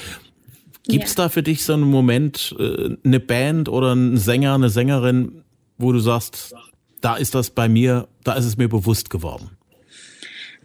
Gibt 0.85 1.05
es 1.05 1.15
ja. 1.17 1.25
da 1.25 1.29
für 1.29 1.43
dich 1.43 1.65
so 1.65 1.75
einen 1.75 1.83
Moment, 1.83 2.55
äh, 2.59 2.97
eine 3.05 3.21
Band 3.21 3.69
oder 3.69 3.95
ein 3.95 4.17
Sänger, 4.17 4.55
eine 4.55 4.69
Sängerin, 4.69 5.45
wo 5.79 5.93
du 5.93 6.01
sagst, 6.01 6.55
da 7.01 7.17
ist 7.17 7.35
das 7.35 7.51
bei 7.51 7.69
mir, 7.69 8.09
da 8.25 8.35
ist 8.35 8.45
es 8.45 8.57
mir 8.57 8.69
bewusst 8.69 9.11
geworden? 9.11 9.51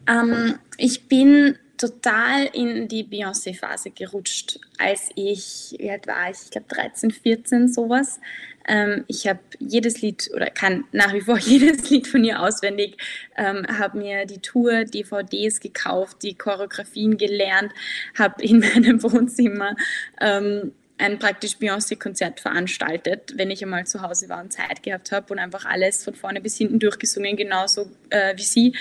Ähm, 0.08 0.56
ich 0.78 1.08
bin 1.08 1.58
total 1.78 2.46
in 2.54 2.88
die 2.88 3.04
Beyoncé-Phase 3.04 3.92
gerutscht, 3.92 4.60
als 4.78 5.10
ich, 5.16 5.76
wie 5.78 5.92
alt 5.92 6.08
war 6.08 6.32
ich? 6.32 6.38
Ich 6.46 6.52
glaube 6.52 6.68
13, 6.70 7.12
14, 7.12 7.68
sowas. 7.68 8.20
Ähm, 8.68 9.06
ich 9.08 9.28
habe 9.28 9.40
jedes 9.60 10.02
Lied 10.02 10.30
oder 10.36 10.50
kann 10.50 10.86
nach 10.92 11.14
wie 11.14 11.22
vor 11.22 11.38
jedes 11.40 11.90
Lied 11.90 12.08
von 12.08 12.24
ihr 12.24 12.42
auswendig, 12.42 12.98
ähm, 13.38 13.66
habe 13.68 13.98
mir 13.98 14.26
die 14.26 14.40
Tour, 14.40 14.84
DVDs 14.86 15.60
gekauft, 15.60 16.24
die 16.24 16.36
Choreografien 16.36 17.18
gelernt, 17.18 17.72
habe 18.18 18.44
in 18.44 18.60
meinem 18.76 19.02
Wohnzimmer 19.04 19.76
ähm, 20.22 20.74
ein 20.98 21.20
praktisch 21.20 21.58
Beyoncé-Konzert 21.58 22.40
veranstaltet, 22.40 23.34
wenn 23.36 23.52
ich 23.52 23.64
einmal 23.64 23.86
zu 23.86 24.02
Hause 24.02 24.30
war 24.30 24.42
und 24.42 24.52
Zeit 24.52 24.84
gehabt 24.84 25.12
habe 25.12 25.32
und 25.32 25.40
einfach 25.40 25.66
alles 25.66 26.04
von 26.04 26.16
vorne 26.16 26.42
bis 26.42 26.58
hinten 26.58 26.80
durchgesungen, 26.80 27.36
genauso 27.38 27.92
äh, 28.10 28.36
wie 28.36 28.44
sie. 28.44 28.74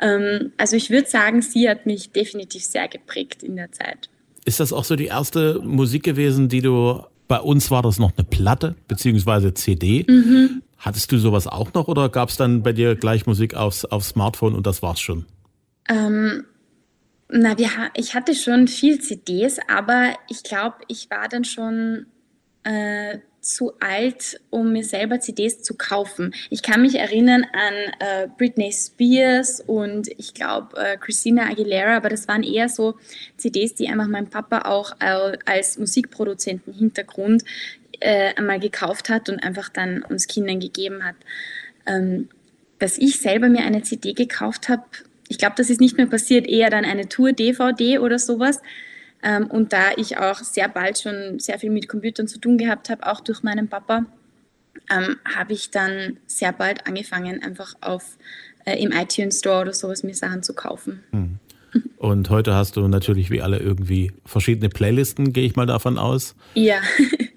Ähm, 0.00 0.52
also 0.56 0.76
ich 0.76 0.90
würde 0.90 1.08
sagen, 1.08 1.42
sie 1.42 1.68
hat 1.68 1.86
mich 1.86 2.12
definitiv 2.12 2.64
sehr 2.64 2.88
geprägt 2.88 3.42
in 3.42 3.56
der 3.56 3.72
Zeit. 3.72 4.08
Ist 4.44 4.60
das 4.60 4.72
auch 4.72 4.84
so 4.84 4.96
die 4.96 5.06
erste 5.06 5.60
Musik 5.60 6.04
gewesen, 6.04 6.48
die 6.48 6.62
du, 6.62 7.02
bei 7.28 7.40
uns 7.40 7.70
war 7.70 7.82
das 7.82 7.98
noch 7.98 8.12
eine 8.16 8.26
Platte 8.26 8.74
beziehungsweise 8.88 9.54
CD. 9.54 10.04
Mhm. 10.08 10.62
Hattest 10.78 11.12
du 11.12 11.18
sowas 11.18 11.46
auch 11.46 11.72
noch 11.74 11.88
oder 11.88 12.08
gab 12.08 12.30
es 12.30 12.36
dann 12.36 12.62
bei 12.62 12.72
dir 12.72 12.96
gleich 12.96 13.26
Musik 13.26 13.54
aufs, 13.54 13.84
aufs 13.84 14.10
Smartphone 14.10 14.54
und 14.54 14.66
das 14.66 14.82
war's 14.82 15.00
schon? 15.00 15.26
Ähm, 15.88 16.44
na, 17.28 17.58
wir, 17.58 17.68
ich 17.94 18.14
hatte 18.14 18.34
schon 18.34 18.68
viel 18.68 19.00
CDs, 19.00 19.58
aber 19.68 20.14
ich 20.28 20.42
glaube, 20.42 20.76
ich 20.88 21.10
war 21.10 21.28
dann 21.28 21.44
schon 21.44 22.06
äh, 22.62 23.18
zu 23.48 23.72
alt, 23.80 24.40
um 24.50 24.72
mir 24.72 24.84
selber 24.84 25.20
CDs 25.20 25.62
zu 25.62 25.74
kaufen. 25.74 26.34
Ich 26.50 26.62
kann 26.62 26.82
mich 26.82 26.96
erinnern 26.96 27.46
an 27.52 27.74
äh, 27.98 28.28
Britney 28.36 28.72
Spears 28.72 29.62
und 29.66 30.08
ich 30.18 30.34
glaube 30.34 30.76
äh, 30.76 30.96
Christina 30.98 31.48
Aguilera, 31.48 31.96
aber 31.96 32.10
das 32.10 32.28
waren 32.28 32.42
eher 32.42 32.68
so 32.68 32.96
CDs, 33.36 33.74
die 33.74 33.88
einfach 33.88 34.06
mein 34.06 34.28
Papa 34.28 34.68
auch 34.68 34.92
äh, 35.00 35.38
als 35.46 35.78
Musikproduzenten 35.78 36.74
Hintergrund 36.74 37.42
äh, 38.00 38.34
einmal 38.34 38.60
gekauft 38.60 39.08
hat 39.08 39.30
und 39.30 39.42
einfach 39.42 39.70
dann 39.70 40.02
uns 40.02 40.26
Kindern 40.26 40.60
gegeben 40.60 41.04
hat. 41.04 41.16
Ähm, 41.86 42.28
dass 42.78 42.98
ich 42.98 43.18
selber 43.18 43.48
mir 43.48 43.62
eine 43.62 43.82
CD 43.82 44.12
gekauft 44.12 44.68
habe, 44.68 44.84
ich 45.28 45.38
glaube, 45.38 45.54
das 45.56 45.70
ist 45.70 45.80
nicht 45.80 45.96
mehr 45.96 46.06
passiert, 46.06 46.46
eher 46.46 46.70
dann 46.70 46.84
eine 46.84 47.08
Tour-DVD 47.08 47.98
oder 47.98 48.18
sowas. 48.18 48.60
Ähm, 49.22 49.46
und 49.48 49.72
da 49.72 49.92
ich 49.96 50.18
auch 50.18 50.38
sehr 50.38 50.68
bald 50.68 50.98
schon 50.98 51.38
sehr 51.38 51.58
viel 51.58 51.70
mit 51.70 51.88
Computern 51.88 52.28
zu 52.28 52.38
tun 52.38 52.58
gehabt 52.58 52.88
habe, 52.88 53.06
auch 53.06 53.20
durch 53.20 53.42
meinen 53.42 53.68
Papa, 53.68 54.04
ähm, 54.90 55.16
habe 55.36 55.52
ich 55.52 55.70
dann 55.70 56.18
sehr 56.26 56.52
bald 56.52 56.86
angefangen, 56.86 57.42
einfach 57.42 57.74
auf 57.80 58.16
äh, 58.64 58.82
im 58.82 58.92
iTunes 58.92 59.40
Store 59.40 59.62
oder 59.62 59.72
sowas 59.72 60.02
mir 60.02 60.14
Sachen 60.14 60.42
zu 60.42 60.54
kaufen. 60.54 61.02
Hm. 61.10 61.38
Und 61.98 62.30
heute 62.30 62.54
hast 62.54 62.76
du 62.76 62.88
natürlich 62.88 63.30
wie 63.30 63.42
alle 63.42 63.58
irgendwie 63.58 64.12
verschiedene 64.24 64.68
Playlisten, 64.68 65.32
gehe 65.32 65.44
ich 65.44 65.56
mal 65.56 65.66
davon 65.66 65.98
aus. 65.98 66.34
Ja. 66.54 66.76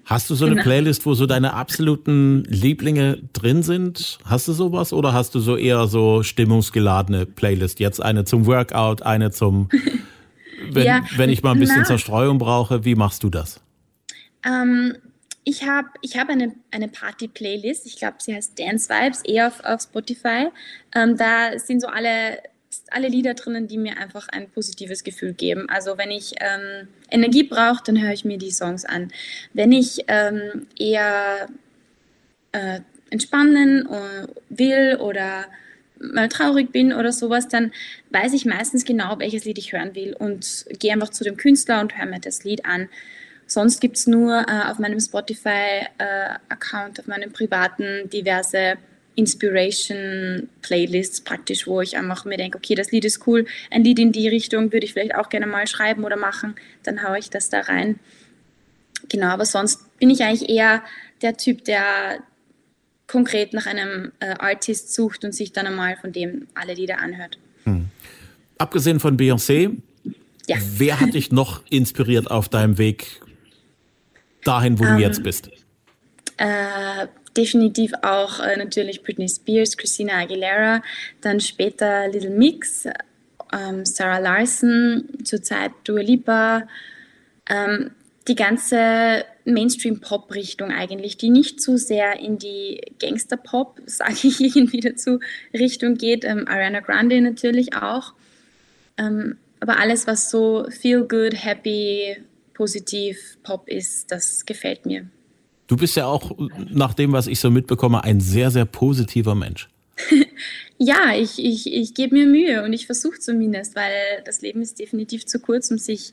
Hast 0.04 0.30
du 0.30 0.34
so 0.34 0.44
eine 0.46 0.54
genau. 0.54 0.64
Playlist, 0.64 1.04
wo 1.04 1.14
so 1.14 1.26
deine 1.26 1.54
absoluten 1.54 2.44
Lieblinge 2.44 3.18
drin 3.32 3.62
sind? 3.62 4.18
Hast 4.24 4.48
du 4.48 4.52
sowas 4.52 4.92
oder 4.92 5.12
hast 5.12 5.34
du 5.34 5.40
so 5.40 5.56
eher 5.56 5.86
so 5.86 6.22
stimmungsgeladene 6.22 7.26
Playlist? 7.26 7.80
Jetzt 7.80 8.02
eine 8.02 8.24
zum 8.24 8.46
Workout, 8.46 9.02
eine 9.02 9.30
zum, 9.32 9.68
wenn, 10.74 10.86
ja, 10.86 11.04
wenn 11.16 11.30
ich 11.30 11.42
mal 11.42 11.52
ein 11.52 11.60
bisschen 11.60 11.80
na. 11.80 11.84
Zerstreuung 11.84 12.38
brauche. 12.38 12.84
Wie 12.84 12.94
machst 12.94 13.22
du 13.22 13.30
das? 13.30 13.60
Ähm, 14.44 14.96
ich 15.44 15.66
habe 15.66 15.88
ich 16.02 16.18
hab 16.18 16.28
eine, 16.28 16.54
eine 16.70 16.88
Party-Playlist. 16.88 17.86
Ich 17.86 17.96
glaube, 17.96 18.16
sie 18.18 18.34
heißt 18.34 18.58
Dance 18.58 18.88
Vibes, 18.88 19.22
eher 19.24 19.48
auf, 19.48 19.64
auf 19.64 19.82
Spotify. 19.82 20.48
Ähm, 20.94 21.16
da 21.16 21.58
sind 21.58 21.80
so 21.80 21.88
alle 21.88 22.38
alle 22.90 23.08
Lieder 23.08 23.34
drinnen, 23.34 23.68
die 23.68 23.78
mir 23.78 23.98
einfach 23.98 24.28
ein 24.28 24.48
positives 24.50 25.04
Gefühl 25.04 25.34
geben. 25.34 25.68
Also 25.68 25.98
wenn 25.98 26.10
ich 26.10 26.34
ähm, 26.40 26.88
Energie 27.10 27.42
brauche, 27.42 27.82
dann 27.84 28.00
höre 28.00 28.12
ich 28.12 28.24
mir 28.24 28.38
die 28.38 28.50
Songs 28.50 28.84
an. 28.84 29.12
Wenn 29.52 29.72
ich 29.72 30.04
ähm, 30.08 30.66
eher 30.78 31.48
äh, 32.52 32.80
entspannen 33.10 33.86
äh, 33.86 34.26
will 34.48 34.96
oder 35.00 35.44
mal 36.12 36.28
traurig 36.28 36.72
bin 36.72 36.92
oder 36.92 37.12
sowas, 37.12 37.48
dann 37.48 37.72
weiß 38.10 38.32
ich 38.32 38.44
meistens 38.44 38.84
genau, 38.84 39.18
welches 39.18 39.44
Lied 39.44 39.58
ich 39.58 39.72
hören 39.72 39.94
will 39.94 40.14
und 40.18 40.66
gehe 40.78 40.92
einfach 40.92 41.10
zu 41.10 41.24
dem 41.24 41.36
Künstler 41.36 41.80
und 41.80 41.96
höre 41.96 42.06
mir 42.06 42.20
das 42.20 42.44
Lied 42.44 42.64
an. 42.64 42.88
Sonst 43.46 43.80
gibt 43.80 43.96
es 43.96 44.06
nur 44.06 44.46
äh, 44.48 44.70
auf 44.70 44.78
meinem 44.78 45.00
Spotify-Account, 45.00 46.98
äh, 46.98 47.02
auf 47.02 47.06
meinem 47.06 47.32
privaten 47.32 48.08
diverse 48.10 48.74
Inspiration-Playlists 49.14 51.20
praktisch, 51.20 51.66
wo 51.66 51.82
ich 51.82 51.98
einfach 51.98 52.24
mir 52.24 52.38
denke, 52.38 52.56
okay, 52.56 52.74
das 52.74 52.92
Lied 52.92 53.04
ist 53.04 53.26
cool, 53.26 53.44
ein 53.70 53.84
Lied 53.84 53.98
in 53.98 54.12
die 54.12 54.28
Richtung 54.28 54.72
würde 54.72 54.86
ich 54.86 54.94
vielleicht 54.94 55.14
auch 55.14 55.28
gerne 55.28 55.46
mal 55.46 55.66
schreiben 55.66 56.04
oder 56.04 56.16
machen, 56.16 56.54
dann 56.82 57.02
haue 57.02 57.18
ich 57.18 57.28
das 57.28 57.50
da 57.50 57.60
rein. 57.60 57.98
Genau, 59.08 59.26
aber 59.26 59.44
sonst 59.44 59.98
bin 59.98 60.08
ich 60.10 60.22
eigentlich 60.22 60.48
eher 60.48 60.82
der 61.20 61.36
Typ, 61.36 61.64
der 61.64 62.20
konkret 63.12 63.52
nach 63.52 63.66
einem 63.66 64.10
äh, 64.20 64.34
Artist 64.38 64.94
sucht 64.94 65.22
und 65.22 65.34
sich 65.34 65.52
dann 65.52 65.66
einmal 65.66 65.96
von 65.96 66.12
dem 66.12 66.46
alle 66.54 66.72
Lieder 66.72 66.98
anhört. 66.98 67.36
Hm. 67.64 67.90
Abgesehen 68.56 69.00
von 69.00 69.18
Beyoncé, 69.18 69.76
ja. 70.46 70.56
wer 70.78 70.98
hat 70.98 71.12
dich 71.12 71.30
noch 71.30 71.62
inspiriert 71.68 72.30
auf 72.30 72.48
deinem 72.48 72.78
Weg 72.78 73.20
dahin, 74.44 74.78
wo 74.78 74.84
um, 74.84 74.88
du 74.88 74.94
ähm, 74.94 75.00
jetzt 75.00 75.22
bist? 75.22 75.50
Äh, 76.38 77.06
definitiv 77.36 77.92
auch 78.00 78.40
äh, 78.40 78.56
natürlich 78.56 79.02
Britney 79.02 79.28
Spears, 79.28 79.76
Christina 79.76 80.14
Aguilera, 80.20 80.80
dann 81.20 81.38
später 81.38 82.08
Little 82.08 82.30
Mix, 82.30 82.86
ähm, 83.52 83.84
Sarah 83.84 84.20
Larson, 84.20 85.06
zurzeit 85.22 85.72
Dua 85.84 86.00
Lipa, 86.00 86.66
ähm, 87.50 87.90
die 88.26 88.36
ganze 88.36 89.26
Mainstream-Pop-Richtung 89.44 90.70
eigentlich, 90.70 91.16
die 91.16 91.30
nicht 91.30 91.60
zu 91.60 91.76
sehr 91.76 92.18
in 92.20 92.38
die 92.38 92.80
Gangster-Pop, 92.98 93.80
sage 93.86 94.16
ich 94.22 94.40
irgendwie 94.40 94.80
dazu, 94.80 95.20
Richtung 95.52 95.96
geht. 95.96 96.24
Ähm, 96.24 96.46
Ariana 96.48 96.80
Grande 96.80 97.20
natürlich 97.20 97.74
auch. 97.74 98.14
Ähm, 98.98 99.36
aber 99.60 99.78
alles, 99.78 100.06
was 100.06 100.30
so 100.30 100.66
feel 100.70 101.06
good, 101.06 101.34
happy, 101.34 102.16
positiv 102.54 103.38
Pop 103.42 103.68
ist, 103.68 104.10
das 104.10 104.44
gefällt 104.44 104.86
mir. 104.86 105.06
Du 105.68 105.76
bist 105.76 105.96
ja 105.96 106.06
auch, 106.06 106.36
nach 106.70 106.94
dem, 106.94 107.12
was 107.12 107.26
ich 107.26 107.40
so 107.40 107.50
mitbekomme, 107.50 108.04
ein 108.04 108.20
sehr, 108.20 108.50
sehr 108.50 108.64
positiver 108.64 109.34
Mensch. 109.34 109.68
ja, 110.78 111.14
ich, 111.14 111.42
ich, 111.42 111.72
ich 111.72 111.94
gebe 111.94 112.14
mir 112.14 112.26
Mühe 112.26 112.64
und 112.64 112.72
ich 112.72 112.86
versuche 112.86 113.18
zumindest, 113.20 113.76
weil 113.76 114.22
das 114.24 114.42
Leben 114.42 114.62
ist 114.62 114.78
definitiv 114.78 115.26
zu 115.26 115.38
kurz, 115.38 115.70
um 115.70 115.78
sich 115.78 116.12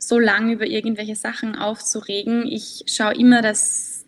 so 0.00 0.18
lange 0.18 0.54
über 0.54 0.66
irgendwelche 0.66 1.14
Sachen 1.14 1.54
aufzuregen. 1.54 2.46
Ich 2.46 2.84
schaue 2.86 3.14
immer, 3.14 3.42
dass 3.42 4.04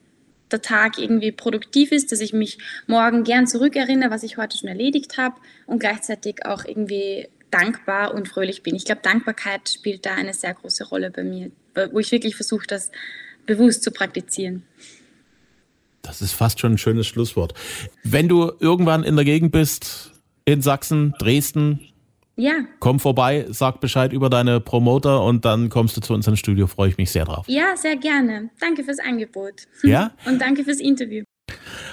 der 0.51 0.63
Tag 0.63 0.99
irgendwie 0.99 1.33
produktiv 1.33 1.93
ist, 1.93 2.11
dass 2.13 2.21
ich 2.21 2.33
mich 2.33 2.59
morgen 2.87 3.25
gern 3.25 3.47
zurückerinnere, 3.47 4.11
was 4.11 4.23
ich 4.23 4.37
heute 4.37 4.59
schon 4.59 4.69
erledigt 4.69 5.19
habe 5.19 5.37
und 5.67 5.79
gleichzeitig 5.79 6.45
auch 6.45 6.65
irgendwie 6.65 7.29
dankbar 7.51 8.15
und 8.15 8.29
fröhlich 8.29 8.63
bin. 8.63 8.75
Ich 8.75 8.85
glaube, 8.85 9.03
Dankbarkeit 9.03 9.69
spielt 9.69 10.07
da 10.07 10.15
eine 10.15 10.35
sehr 10.35 10.55
große 10.55 10.85
Rolle 10.89 11.11
bei 11.11 11.23
mir, 11.23 11.51
wo 11.93 11.99
ich 11.99 12.11
wirklich 12.11 12.35
versuche, 12.35 12.67
das 12.67 12.91
bewusst 13.47 13.83
zu 13.83 13.91
praktizieren. 13.91 14.63
Das 16.01 16.23
ist 16.23 16.33
fast 16.33 16.59
schon 16.59 16.73
ein 16.73 16.79
schönes 16.79 17.07
Schlusswort. 17.07 17.55
Wenn 18.03 18.29
du 18.29 18.53
irgendwann 18.59 19.05
in 19.05 19.15
der 19.15 19.25
Gegend 19.25 19.53
bist, 19.53 20.13
in 20.45 20.63
Sachsen, 20.63 21.15
Dresden, 21.19 21.92
ja. 22.37 22.53
komm 22.81 23.01
vorbei, 23.01 23.47
sag 23.51 23.81
Bescheid 23.81 24.13
über 24.13 24.31
deine 24.31 24.61
Promoter 24.61 25.23
und 25.25 25.45
dann 25.45 25.69
kommst 25.69 25.97
du 25.97 26.01
zu 26.01 26.15
uns 26.15 26.27
ins 26.27 26.39
Studio. 26.39 26.67
Freue 26.67 26.89
ich 26.89 26.99
mich 26.99 27.11
sehr 27.11 27.25
drauf. 27.25 27.47
Ja, 27.49 27.77
sehr 27.77 27.97
gerne. 27.97 28.51
Danke 28.61 28.85
fürs 28.85 28.99
Angebot. 28.99 29.67
Ja? 29.83 30.13
Und 30.27 30.41
danke 30.41 30.65
fürs 30.65 30.81
Interview. 30.81 31.25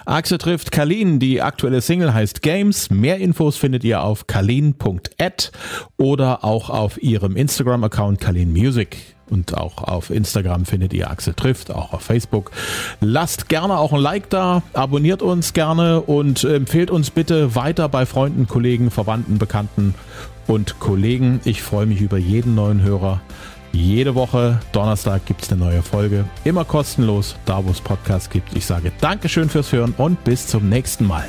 Axel 0.06 0.38
trifft 0.38 0.72
Kalin. 0.72 1.20
Die 1.20 1.42
aktuelle 1.42 1.82
Single 1.82 2.14
heißt 2.14 2.42
Games. 2.42 2.90
Mehr 2.90 3.18
Infos 3.18 3.58
findet 3.58 3.84
ihr 3.84 4.04
auf 4.04 4.28
kalin.at 4.28 5.52
oder 5.98 6.44
auch 6.44 6.70
auf 6.70 7.02
ihrem 7.02 7.36
Instagram-Account 7.36 8.22
Kalin 8.22 8.52
Music. 8.52 8.98
Und 9.30 9.56
auch 9.56 9.84
auf 9.84 10.10
Instagram 10.10 10.66
findet 10.66 10.94
ihr 10.94 11.10
Axel 11.10 11.34
trifft, 11.34 11.72
auch 11.72 11.94
auf 11.94 12.02
Facebook. 12.02 12.52
Lasst 13.02 13.50
gerne 13.50 13.78
auch 13.78 13.94
ein 13.94 14.02
Like 14.02 14.30
da, 14.30 14.64
abonniert 14.74 15.22
uns 15.22 15.54
gerne 15.54 16.02
und 16.02 16.44
empfehlt 16.44 16.92
uns 16.92 17.12
bitte 17.12 17.56
weiter 17.56 17.90
bei 17.90 18.06
Freunden, 18.06 18.48
Kollegen, 18.48 18.92
Verwandten, 18.92 19.38
Bekannten 19.38 19.96
und 20.48 20.80
Kollegen. 20.80 21.40
Ich 21.46 21.62
freue 21.62 21.86
mich 21.86 22.02
über 22.02 22.18
jeden 22.18 22.56
neuen 22.56 22.82
Hörer. 22.82 23.22
Jede 23.72 24.16
Woche, 24.16 24.60
Donnerstag 24.72 25.26
gibt 25.26 25.44
es 25.44 25.52
eine 25.52 25.62
neue 25.64 25.84
Folge. 25.84 26.26
Immer 26.44 26.66
kostenlos, 26.66 27.36
da 27.46 27.64
wo 27.64 27.70
es 27.70 27.82
Podcasts 27.82 28.30
gibt. 28.30 28.56
Ich 28.56 28.66
sage 28.66 28.92
Dankeschön 29.00 29.50
fürs 29.50 29.72
Hören 29.72 29.94
und 29.98 30.24
bis 30.24 30.48
zum 30.48 30.70
nächsten 30.70 31.06
Mal. 31.06 31.26